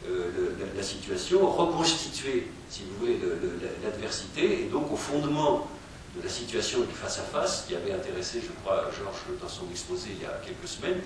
euh, 0.10 0.32
la, 0.76 0.82
situation, 0.82 1.48
reconstituer, 1.48 2.48
si 2.70 2.82
vous 2.82 3.00
voulez, 3.00 3.20
l'adversité, 3.84 4.64
et 4.64 4.66
donc 4.66 4.92
au 4.92 4.96
fondement 4.96 5.68
de 6.16 6.24
la 6.24 6.30
situation 6.30 6.82
du 6.82 6.94
face-à-face, 6.94 7.66
qui 7.68 7.76
avait 7.76 7.94
intéressé, 7.94 8.42
je 8.42 8.52
crois, 8.64 8.90
Georges 8.98 9.40
dans 9.42 9.48
son 9.48 9.70
exposé 9.72 10.10
il 10.16 10.24
y 10.24 10.26
a 10.26 10.42
quelques 10.46 10.68
semaines, 10.68 11.00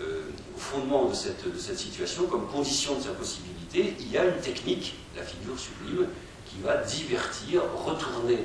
euh, 0.00 0.22
au 0.56 0.58
fondement 0.58 1.06
de 1.06 1.14
cette, 1.14 1.78
situation, 1.78 2.26
comme 2.26 2.46
condition 2.46 2.96
de 2.96 3.02
sa 3.02 3.10
possibilité, 3.10 3.94
il 4.00 4.10
y 4.10 4.18
a 4.18 4.24
une 4.24 4.40
technique, 4.40 4.94
la 5.16 5.22
figure 5.22 5.58
sublime, 5.58 6.06
qui 6.46 6.60
va 6.62 6.76
divertir, 6.78 7.62
retourner 7.84 8.38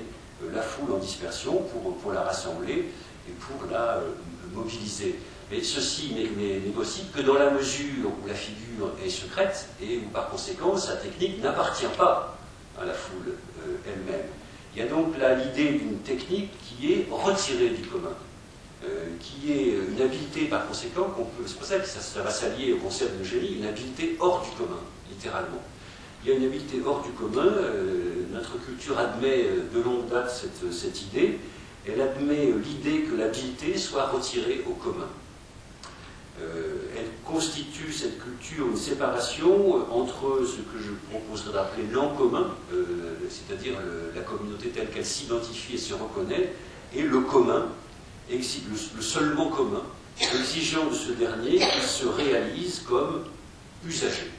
euh, 0.43 0.51
la 0.53 0.61
foule 0.61 0.93
en 0.93 0.97
dispersion 0.97 1.63
pour, 2.03 2.11
la 2.11 2.21
rassembler 2.21 2.91
et 3.27 3.31
pour 3.39 3.69
la 3.71 3.97
euh, 3.97 4.11
mobiliser. 4.53 5.19
Mais 5.49 5.63
ceci 5.63 6.13
n'est 6.13 6.57
possible 6.71 7.07
que 7.15 7.21
dans 7.21 7.35
la 7.35 7.49
mesure 7.51 8.11
où 8.21 8.27
la 8.27 8.33
figure 8.33 8.91
est 9.03 9.09
secrète 9.09 9.69
et 9.81 9.99
où 9.99 10.09
par 10.09 10.29
conséquent 10.29 10.75
sa 10.75 10.97
technique 10.97 11.41
n'appartient 11.41 11.87
pas 11.97 12.37
à 12.79 12.83
la 12.83 12.93
foule 12.93 13.33
elle-même. 13.85 14.27
Il 14.77 14.83
y 14.83 14.85
a 14.85 14.89
donc 14.89 15.17
là 15.17 15.33
l'idée 15.33 15.71
d'une 15.71 15.97
technique 15.99 16.51
qui 16.61 16.93
est 16.93 17.07
retirée 17.09 17.69
du 17.69 17.81
commun, 17.81 18.13
euh, 18.85 19.07
qui 19.19 19.51
est 19.51 19.73
une 19.89 19.99
habileté 19.99 20.41
par 20.45 20.67
conséquent 20.67 21.05
qu'on 21.05 21.23
peut. 21.23 21.43
C'est 21.47 21.57
pour 21.57 21.65
ça 21.65 21.79
que 21.79 21.87
ça, 21.87 22.21
va 22.21 22.29
s'allier 22.29 22.73
au 22.73 22.77
concept 22.77 23.17
de 23.17 23.23
génie, 23.23 23.55
une 23.55 23.65
habileté 23.65 24.15
hors 24.19 24.43
du 24.43 24.51
commun, 24.51 24.79
littéralement. 25.09 25.63
Il 26.23 26.29
y 26.29 26.33
a 26.33 26.37
une 26.37 26.45
habileté 26.45 26.79
hors 26.85 27.01
du 27.01 27.09
commun. 27.09 27.51
notre 28.31 28.63
culture 28.63 28.99
admet 28.99 29.45
de 29.73 29.81
longue 29.81 30.07
date 30.09 30.29
cette 30.71 31.01
idée 31.01 31.39
elle 31.87 32.01
admet 32.01 32.51
l'idée 32.63 33.03
que 33.03 33.15
l'habileté 33.15 33.77
soit 33.77 34.07
retirée 34.07 34.63
au 34.67 34.73
commun. 34.73 35.07
Euh, 36.39 36.75
elle 36.95 37.07
constitue, 37.25 37.91
cette 37.91 38.19
culture, 38.21 38.67
une 38.67 38.77
séparation 38.77 39.91
entre 39.91 40.45
ce 40.45 40.57
que 40.57 40.79
je 40.79 40.91
proposerais 41.09 41.53
d'appeler 41.53 41.87
l'en 41.91 42.09
commun, 42.15 42.51
euh, 42.73 43.15
c'est-à-dire 43.29 43.73
la 44.15 44.21
communauté 44.21 44.69
telle 44.69 44.89
qu'elle 44.89 45.05
s'identifie 45.05 45.75
et 45.75 45.79
se 45.79 45.93
reconnaît, 45.93 46.53
et 46.95 47.01
le 47.01 47.21
commun, 47.21 47.67
le, 48.29 48.37
le 48.37 49.01
seulement 49.01 49.49
commun, 49.49 49.83
exigeant 50.19 50.85
de 50.85 50.93
ce 50.93 51.11
dernier 51.13 51.57
qu'il 51.57 51.83
se 51.83 52.07
réalise 52.07 52.81
comme 52.87 53.23
usager, 53.85 54.31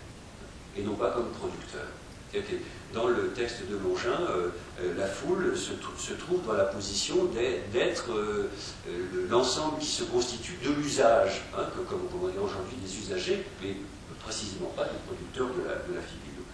et 0.76 0.82
non 0.82 0.94
pas 0.94 1.10
comme 1.10 1.28
producteur 1.30 1.86
dans 2.94 3.06
le 3.06 3.28
texte 3.28 3.68
de 3.70 3.76
Longin, 3.76 4.18
euh, 4.30 4.48
euh, 4.80 4.94
la 4.96 5.06
foule 5.06 5.54
se, 5.56 6.12
trouve 6.14 6.44
dans 6.46 6.54
la 6.54 6.64
position 6.64 7.28
d'être 7.72 8.10
euh, 8.12 8.48
l'ensemble 9.28 9.78
qui 9.78 9.86
se 9.86 10.04
constitue 10.04 10.56
de 10.64 10.70
l'usage, 10.72 11.42
hein, 11.56 11.64
comme, 11.88 12.00
on 12.22 12.28
dit 12.28 12.38
aujourd'hui 12.38 12.76
des 12.82 12.98
usagers, 12.98 13.44
mais 13.62 13.76
précisément 14.22 14.72
pas 14.76 14.84
des 14.84 14.98
producteurs 15.06 15.48
de 15.48 15.94
la, 15.94 16.00
figure. 16.00 16.44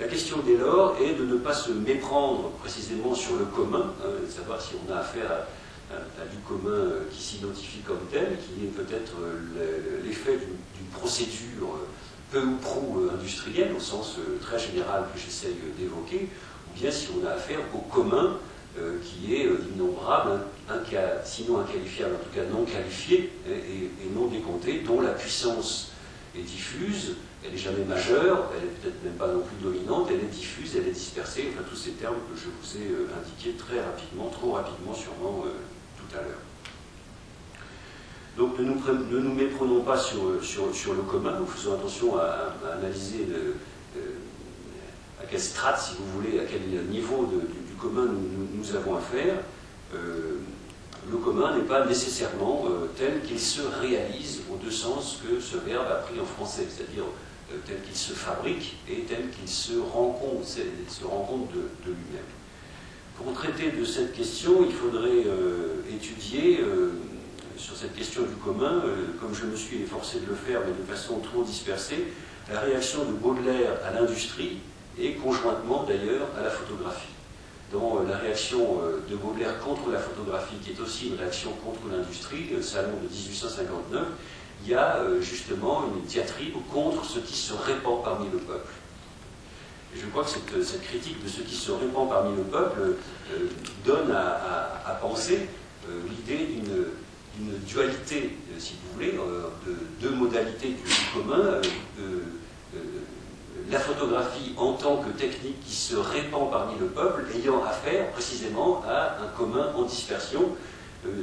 La 0.00 0.06
question 0.06 0.38
dès 0.44 0.56
lors 0.56 0.96
est 1.00 1.14
de 1.14 1.24
ne 1.24 1.36
pas 1.36 1.54
se 1.54 1.70
méprendre 1.70 2.50
précisément 2.60 3.14
sur 3.14 3.36
le 3.36 3.44
commun, 3.44 3.92
hein, 4.02 4.08
de 4.26 4.30
savoir 4.30 4.60
si 4.60 4.74
on 4.86 4.92
a 4.92 4.98
affaire 4.98 5.30
à, 5.90 6.24
du 6.24 6.38
commun 6.48 6.90
qui 7.10 7.22
s'identifie 7.22 7.80
comme 7.86 8.00
tel, 8.10 8.38
qui 8.38 8.64
est 8.64 8.68
peut-être 8.68 9.12
l'effet 10.02 10.38
d'une 10.38 10.86
procédure 10.90 11.78
peu 12.32 12.42
ou 12.42 12.56
prou 12.56 13.00
euh, 13.00 13.14
industriel, 13.14 13.72
au 13.76 13.80
sens 13.80 14.16
euh, 14.18 14.38
très 14.40 14.58
général 14.58 15.04
que 15.14 15.20
j'essaye 15.20 15.54
d'évoquer, 15.78 16.28
ou 16.68 16.80
bien 16.80 16.90
si 16.90 17.08
on 17.14 17.26
a 17.26 17.32
affaire 17.32 17.60
au 17.74 17.78
commun 17.78 18.38
euh, 18.78 18.96
qui 19.04 19.34
est 19.34 19.44
innombrable, 19.44 20.40
sinon 21.24 21.60
inqualifiable, 21.60 22.14
en 22.14 22.24
tout 22.24 22.34
cas 22.34 22.46
non 22.50 22.64
qualifié 22.64 23.30
et, 23.46 23.90
non 24.14 24.26
décompté, 24.26 24.80
dont 24.80 25.02
la 25.02 25.10
puissance 25.10 25.92
est 26.34 26.40
diffuse, 26.40 27.16
elle 27.44 27.52
n'est 27.52 27.58
jamais 27.58 27.84
majeure, 27.84 28.50
elle 28.56 28.68
n'est 28.68 28.74
peut-être 28.76 29.04
même 29.04 29.14
pas 29.14 29.26
non 29.26 29.40
plus 29.40 29.62
dominante, 29.62 30.08
elle 30.10 30.20
est 30.20 30.32
diffuse, 30.32 30.74
elle 30.76 30.88
est 30.88 30.92
dispersée, 30.92 31.48
enfin 31.52 31.62
tous 31.68 31.76
ces 31.76 31.90
termes 31.92 32.16
que 32.32 32.38
je 32.38 32.46
vous 32.46 32.82
ai 32.82 32.88
indiqués 33.20 33.52
très 33.58 33.82
rapidement, 33.82 34.30
trop 34.30 34.52
rapidement 34.52 34.94
sûrement 34.94 35.44
tout 35.98 36.16
à 36.16 36.22
l'heure. 36.22 36.51
Donc 38.36 38.58
ne 38.58 38.64
nous, 38.64 39.34
méprenons 39.34 39.82
pas 39.82 39.98
sur, 39.98 40.24
le 40.24 41.02
commun, 41.02 41.38
nous 41.38 41.46
faisons 41.46 41.74
attention 41.74 42.16
à, 42.16 42.54
analyser 42.78 43.26
euh, 43.30 44.00
à 45.22 45.26
quelle 45.26 45.40
strate, 45.40 45.78
si 45.78 45.96
vous 45.98 46.20
voulez, 46.20 46.40
à 46.40 46.44
quel 46.44 46.62
niveau 46.88 47.26
du, 47.26 47.74
commun 47.74 48.06
nous, 48.06 48.76
avons 48.76 48.96
affaire. 48.96 49.34
Euh, 49.94 50.38
le 51.10 51.16
commun 51.18 51.56
n'est 51.56 51.64
pas 51.64 51.84
nécessairement 51.84 52.64
euh, 52.66 52.86
tel 52.96 53.20
qu'il 53.22 53.40
se 53.40 53.60
réalise 53.80 54.42
au 54.50 54.56
deux 54.56 54.70
sens 54.70 55.20
que 55.22 55.40
ce 55.40 55.58
verbe 55.58 55.88
a 55.90 55.96
pris 55.96 56.18
en 56.18 56.24
français, 56.24 56.66
c'est-à-dire 56.70 57.04
tel 57.66 57.82
qu'il 57.82 57.96
se 57.96 58.14
fabrique 58.14 58.78
et 58.88 59.00
tel 59.00 59.28
qu'il 59.28 59.48
se 59.48 59.72
rend 59.78 60.10
compte, 60.10 60.46
se 60.46 61.04
rend 61.04 61.48
de 61.52 61.90
lui-même. 61.90 62.22
Pour 63.18 63.30
traiter 63.34 63.72
de 63.72 63.84
cette 63.84 64.14
question, 64.14 64.64
il 64.66 64.72
faudrait 64.72 65.26
étudier 65.92 66.60
sur 67.56 67.76
cette 67.76 67.94
question 67.94 68.22
du 68.22 68.34
commun, 68.36 68.82
comme 69.20 69.34
je 69.34 69.46
me 69.46 69.56
suis 69.56 69.82
efforcé 69.82 70.20
de 70.20 70.26
le 70.26 70.34
faire, 70.34 70.60
mais 70.66 70.72
de 70.72 70.90
façon 70.90 71.18
trop 71.20 71.42
dispersée, 71.42 72.08
la 72.52 72.60
réaction 72.60 73.04
de 73.04 73.12
Baudelaire 73.12 73.72
à 73.86 73.92
l'industrie 73.92 74.58
et 74.98 75.14
conjointement 75.14 75.84
d'ailleurs 75.84 76.28
à 76.38 76.42
la 76.42 76.50
photographie. 76.50 77.12
Dans 77.72 78.02
la 78.02 78.18
réaction 78.18 78.80
de 79.08 79.16
Baudelaire 79.16 79.58
contre 79.60 79.90
la 79.90 79.98
photographie, 79.98 80.56
qui 80.62 80.72
est 80.72 80.80
aussi 80.80 81.08
une 81.08 81.16
réaction 81.16 81.52
contre 81.64 81.80
l'industrie, 81.90 82.48
le 82.54 82.60
salon 82.60 82.92
de 83.02 83.08
1859, 83.08 84.06
il 84.64 84.70
y 84.70 84.74
a 84.74 84.98
justement 85.20 85.84
une 85.94 86.02
diatribe 86.02 86.54
contre 86.72 87.04
ce 87.04 87.18
qui 87.20 87.34
se 87.34 87.54
répand 87.54 88.02
parmi 88.04 88.26
le 88.30 88.38
peuple. 88.38 88.72
Je 89.94 90.06
crois 90.06 90.24
que 90.24 90.62
cette, 90.62 90.82
critique 90.82 91.22
de 91.22 91.28
ce 91.28 91.40
qui 91.40 91.54
se 91.54 91.70
répand 91.70 92.08
parmi 92.08 92.36
le 92.36 92.42
peuple 92.42 92.96
donne 93.84 94.10
à 94.10 94.98
penser 95.00 95.48
euh, 95.88 96.00
l'idée 96.08 96.46
d'une 96.46 96.86
dualité, 97.38 98.36
euh, 98.50 98.58
si 98.58 98.74
vous 98.74 98.94
voulez, 98.94 99.14
euh, 99.18 99.48
de 99.66 99.76
deux 100.00 100.14
modalités 100.14 100.68
du 100.68 100.82
commun, 101.14 101.60
la 103.70 103.78
photographie 103.78 104.52
en 104.56 104.74
tant 104.74 104.96
que 104.96 105.10
technique 105.10 105.60
qui 105.64 105.74
se 105.74 105.96
répand 105.96 106.50
parmi 106.50 106.78
le 106.78 106.86
peuple, 106.86 107.24
ayant 107.34 107.62
affaire 107.64 108.10
précisément 108.10 108.82
à 108.86 109.18
un 109.22 109.28
commun 109.36 109.72
en 109.74 109.82
dispersion, 109.82 110.50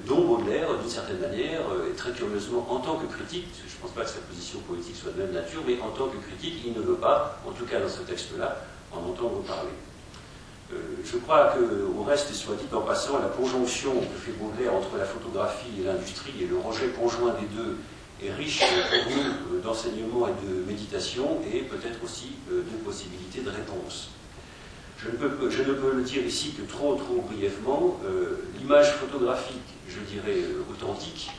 dont 0.08 0.22
Baudelaire, 0.26 0.68
d'une 0.80 0.90
certaine 0.90 1.20
manière, 1.20 1.62
et 1.90 1.96
très 1.96 2.12
curieusement, 2.12 2.66
en 2.70 2.80
tant 2.80 2.96
que 2.98 3.06
critique, 3.06 3.48
je 3.56 3.76
ne 3.76 3.82
pense 3.82 3.92
pas 3.92 4.02
que 4.02 4.10
sa 4.10 4.20
position 4.20 4.60
politique 4.60 4.96
soit 4.96 5.12
de 5.12 5.22
même 5.22 5.32
nature, 5.32 5.62
mais 5.66 5.80
en 5.82 5.90
tant 5.90 6.08
que 6.08 6.18
critique, 6.18 6.64
il 6.66 6.74
ne 6.74 6.82
veut 6.82 6.96
pas, 6.96 7.40
en 7.48 7.52
tout 7.52 7.66
cas 7.66 7.80
dans 7.80 7.90
ce 7.90 8.02
texte-là, 8.02 8.64
en 8.92 8.98
entendre 8.98 9.44
parler. 9.44 9.70
Euh, 10.72 10.76
je 11.04 11.18
crois 11.18 11.56
qu'au 11.56 12.04
reste, 12.04 12.32
soit 12.34 12.56
dit 12.56 12.74
en 12.74 12.82
passant, 12.82 13.20
la 13.20 13.30
conjonction 13.30 13.92
que 13.94 14.18
fait 14.20 14.32
Baudelaire 14.34 14.74
entre 14.74 14.98
la 14.98 15.06
photographie 15.06 15.82
et 15.82 15.84
l'industrie 15.84 16.34
et 16.42 16.46
le 16.46 16.58
rejet 16.58 16.90
conjoint 16.90 17.34
des 17.40 17.48
deux 17.48 17.78
est 18.24 18.32
riche 18.34 18.62
euh, 18.62 19.62
d'enseignement 19.64 20.28
et 20.28 20.46
de 20.46 20.64
méditation 20.66 21.40
et 21.52 21.62
peut-être 21.62 22.04
aussi 22.04 22.34
euh, 22.52 22.62
de 22.62 22.84
possibilités 22.84 23.42
de 23.42 23.50
réponse. 23.50 24.10
Je 25.00 25.08
ne, 25.10 25.16
peux, 25.16 25.50
je 25.50 25.64
ne, 25.64 25.74
peux, 25.74 25.96
le 25.96 26.04
dire 26.04 26.24
ici 26.26 26.54
que 26.54 26.70
trop, 26.70 26.96
trop 26.96 27.22
brièvement, 27.22 28.02
l'image 28.60 28.96
photographique, 28.96 29.56
je 29.88 29.98
dirais 30.02 30.44
authentique, 30.70 31.32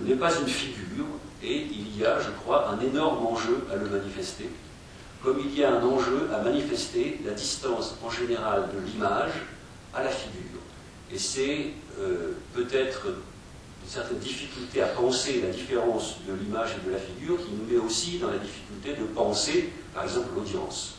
n'est 0.00 0.14
pas 0.14 0.32
une 0.40 0.46
figure 0.46 1.04
et 1.42 1.66
il 1.70 1.94
y 1.94 2.06
a, 2.06 2.18
je 2.18 2.30
crois, 2.30 2.70
un 2.70 2.80
énorme 2.80 3.26
enjeu 3.26 3.66
à 3.70 3.76
le 3.76 3.90
manifester 3.90 4.48
comme 5.22 5.40
il 5.40 5.58
y 5.58 5.64
a 5.64 5.74
un 5.74 5.82
enjeu 5.82 6.28
à 6.34 6.42
manifester 6.42 7.20
la 7.24 7.32
distance 7.32 7.96
en 8.04 8.10
général 8.10 8.68
de 8.74 8.86
l'image 8.86 9.32
à 9.94 10.02
la 10.02 10.10
figure. 10.10 10.60
Et 11.12 11.18
c'est 11.18 11.70
euh, 11.98 12.32
peut-être 12.54 13.06
une 13.06 13.88
certaine 13.88 14.18
difficulté 14.18 14.82
à 14.82 14.88
penser 14.88 15.42
la 15.42 15.50
différence 15.50 16.16
de 16.26 16.34
l'image 16.34 16.70
et 16.76 16.86
de 16.86 16.92
la 16.92 16.98
figure 16.98 17.38
qui 17.38 17.52
nous 17.52 17.72
met 17.72 17.84
aussi 17.84 18.18
dans 18.18 18.30
la 18.30 18.38
difficulté 18.38 18.94
de 18.94 19.06
penser, 19.06 19.70
par 19.94 20.04
exemple, 20.04 20.28
l'audience. 20.34 20.96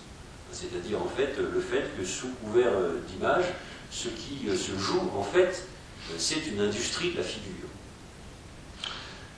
C'est-à-dire, 0.51 1.01
en 1.01 1.09
fait, 1.09 1.35
le 1.37 1.59
fait 1.59 1.85
que 1.97 2.05
sous 2.05 2.29
couvert 2.43 2.71
euh, 2.73 2.99
d'image, 3.09 3.45
ce 3.91 4.07
qui 4.07 4.47
euh, 4.47 4.55
se 4.55 4.77
joue, 4.77 5.11
en 5.15 5.23
fait, 5.23 5.67
c'est 6.17 6.47
une 6.47 6.61
industrie 6.61 7.11
de 7.11 7.17
la 7.17 7.23
figure. 7.23 7.66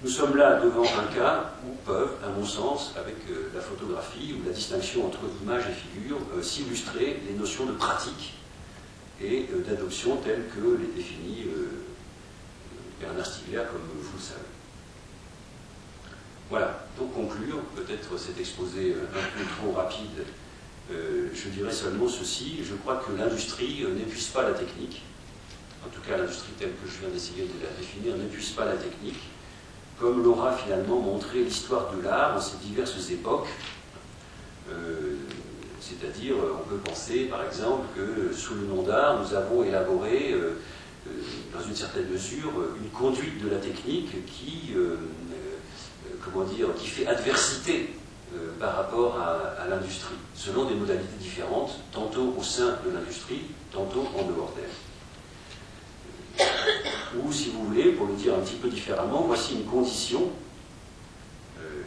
Nous 0.01 0.09
sommes 0.09 0.37
là 0.37 0.61
devant 0.61 0.83
un 0.85 1.13
cas 1.13 1.51
où 1.67 1.75
peuvent, 1.85 2.15
à 2.23 2.29
mon 2.29 2.45
sens, 2.45 2.93
avec 2.97 3.17
euh, 3.29 3.49
la 3.53 3.59
photographie 3.59 4.33
ou 4.33 4.47
la 4.47 4.53
distinction 4.53 5.05
entre 5.05 5.19
image 5.43 5.63
et 5.67 5.73
figure, 5.73 6.19
euh, 6.33 6.41
s'illustrer 6.41 7.21
les 7.27 7.33
notions 7.37 7.65
de 7.65 7.73
pratique 7.73 8.35
et 9.21 9.49
euh, 9.51 9.59
d'adoption 9.59 10.15
telles 10.23 10.45
que 10.55 10.77
les 10.81 10.87
définit 10.95 11.47
Bernard 13.01 13.25
Stiegler, 13.25 13.63
comme 13.69 13.81
vous 13.93 14.17
le 14.17 14.23
savez. 14.23 14.39
Voilà, 16.49 16.87
pour 16.95 17.11
conclure, 17.11 17.59
peut-être 17.75 18.17
cet 18.17 18.39
exposé 18.39 18.93
un 18.93 19.37
peu 19.37 19.45
trop 19.57 19.73
rapide, 19.73 20.25
je 20.89 21.49
dirais 21.49 21.71
seulement 21.71 22.07
ceci, 22.07 22.61
je 22.63 22.73
crois 22.73 23.03
que 23.05 23.11
l'industrie 23.11 23.85
n'épuise 23.95 24.29
pas 24.29 24.43
la 24.43 24.53
technique, 24.53 25.03
en 25.85 25.89
tout 25.89 26.01
cas 26.01 26.17
l'industrie 26.17 26.53
telle 26.57 26.71
que 26.71 26.89
je 26.89 27.01
viens 27.01 27.09
d'essayer 27.09 27.43
de 27.43 27.63
la 27.63 27.69
définir 27.77 28.17
n'épuise 28.17 28.49
pas 28.49 28.65
la 28.65 28.77
technique, 28.77 29.19
comme 29.99 30.23
l'aura 30.23 30.53
finalement 30.53 30.99
montré 30.99 31.43
l'histoire 31.43 31.91
de 31.95 32.01
l'art 32.01 32.37
en 32.37 32.41
ces 32.41 32.57
diverses 32.57 33.09
époques. 33.11 33.49
Euh, 34.71 35.15
c'est-à-dire, 35.81 36.35
on 36.37 36.69
peut 36.69 36.77
penser 36.77 37.25
par 37.25 37.43
exemple 37.45 37.87
que 37.95 38.33
sous 38.33 38.55
le 38.55 38.61
nom 38.61 38.83
d'art, 38.83 39.21
nous 39.21 39.33
avons 39.35 39.63
élaboré, 39.63 40.31
euh, 40.31 40.59
euh, 41.07 41.11
dans 41.53 41.61
une 41.65 41.75
certaine 41.75 42.07
mesure, 42.07 42.51
une 42.81 42.89
conduite 42.89 43.43
de 43.43 43.49
la 43.49 43.57
technique 43.57 44.25
qui, 44.25 44.73
comment 46.23 46.45
dire, 46.45 46.67
qui 46.77 46.87
fait 46.87 47.07
adversité 47.07 47.95
par 48.59 48.75
rapport 48.75 49.17
à 49.19 49.67
l'industrie, 49.67 50.15
selon 50.35 50.65
des 50.65 50.75
modalités 50.75 51.17
différentes, 51.19 51.79
tantôt 51.91 52.35
au 52.37 52.43
sein 52.43 52.77
de 52.85 52.91
l'industrie, 52.93 53.41
tantôt 53.71 54.05
en 54.15 54.23
dehors 54.23 54.53
d'elle. 54.55 54.88
Ou, 57.17 57.31
si 57.31 57.49
vous 57.49 57.65
voulez, 57.65 57.91
pour 57.91 58.07
le 58.07 58.13
dire 58.13 58.35
un 58.35 58.39
petit 58.39 58.55
peu 58.55 58.69
différemment, 58.69 59.23
voici 59.23 59.55
une 59.55 59.65
condition. 59.65 60.29
Euh, 61.59 61.81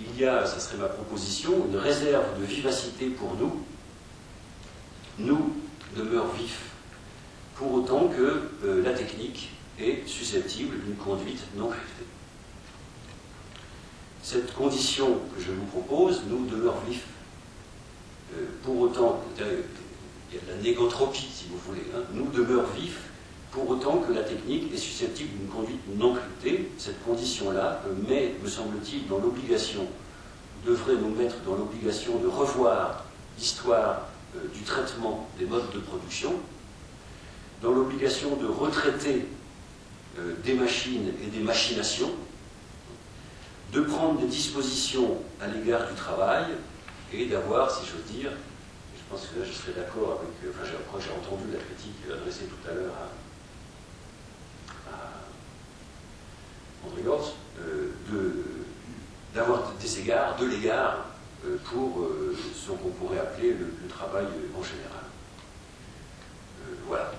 il 0.00 0.20
y 0.20 0.26
a, 0.26 0.44
ça 0.44 0.58
serait 0.58 0.78
ma 0.78 0.88
proposition, 0.88 1.66
une 1.70 1.76
réserve 1.76 2.40
de 2.40 2.44
vivacité 2.44 3.06
pour 3.06 3.34
nous. 3.36 3.62
Nous 5.18 5.56
demeure 5.96 6.32
vifs, 6.32 6.70
pour 7.54 7.72
autant 7.74 8.08
que 8.08 8.48
euh, 8.64 8.82
la 8.82 8.92
technique 8.92 9.50
est 9.78 10.06
susceptible 10.06 10.80
d'une 10.84 10.96
conduite 10.96 11.42
non 11.56 11.68
cryptée. 11.68 12.06
Cette 14.22 14.54
condition 14.54 15.20
que 15.34 15.42
je 15.42 15.52
vous 15.52 15.66
propose, 15.66 16.22
nous 16.28 16.46
demeure 16.46 16.80
vifs. 16.88 17.06
Euh, 18.34 18.46
pour 18.64 18.80
autant, 18.80 19.22
il 19.36 19.44
y 20.34 20.38
a 20.38 20.40
de 20.40 20.56
la 20.56 20.62
négotropie, 20.62 21.28
si 21.32 21.46
vous 21.48 21.58
voulez, 21.58 21.84
hein, 21.94 22.02
nous 22.12 22.26
demeure 22.30 22.66
vifs 22.72 23.11
pour 23.52 23.68
autant 23.68 23.98
que 23.98 24.12
la 24.12 24.22
technique 24.22 24.72
est 24.72 24.78
susceptible 24.78 25.30
d'une 25.38 25.48
conduite 25.48 25.80
non 25.96 26.14
cryptée. 26.14 26.70
Cette 26.78 27.04
condition-là 27.04 27.82
met, 28.08 28.34
me 28.42 28.48
semble-t-il, 28.48 29.06
dans 29.06 29.18
l'obligation, 29.18 29.86
devrait 30.64 30.94
nous 30.94 31.14
mettre 31.14 31.36
dans 31.42 31.54
l'obligation 31.54 32.18
de 32.18 32.26
revoir 32.26 33.04
l'histoire 33.38 34.08
euh, 34.36 34.48
du 34.54 34.62
traitement 34.62 35.28
des 35.38 35.44
modes 35.44 35.70
de 35.74 35.80
production, 35.80 36.32
dans 37.60 37.72
l'obligation 37.72 38.36
de 38.36 38.46
retraiter 38.46 39.26
euh, 40.18 40.34
des 40.44 40.54
machines 40.54 41.12
et 41.22 41.26
des 41.26 41.42
machinations, 41.42 42.10
de 43.72 43.80
prendre 43.82 44.18
des 44.18 44.26
dispositions 44.26 45.18
à 45.40 45.46
l'égard 45.48 45.88
du 45.88 45.94
travail 45.94 46.46
et 47.12 47.26
d'avoir, 47.26 47.70
si 47.70 47.84
j'ose 47.86 48.16
dire, 48.16 48.30
je 48.96 49.02
pense 49.10 49.26
que 49.26 49.40
là 49.40 49.44
je 49.44 49.52
serais 49.52 49.72
d'accord 49.72 50.20
avec, 50.20 50.30
euh, 50.44 50.52
enfin 50.56 50.98
j'ai 51.00 51.10
entendu 51.10 51.44
la 51.52 51.58
critique 51.58 51.96
adressée 52.10 52.44
tout 52.44 52.70
à 52.70 52.74
l'heure 52.74 52.94
à, 52.94 53.21
Euh, 58.12 58.44
d'avoir 59.34 59.72
des 59.80 60.00
égards, 60.00 60.36
de 60.36 60.46
l'égard 60.46 61.06
euh, 61.46 61.56
pour 61.64 62.00
euh, 62.00 62.36
ce 62.54 62.70
qu'on 62.70 62.90
pourrait 62.90 63.18
appeler 63.18 63.54
le 63.54 63.88
travail 63.88 64.26
en 64.54 64.62
général. 64.62 65.04
voilà. 66.86 67.12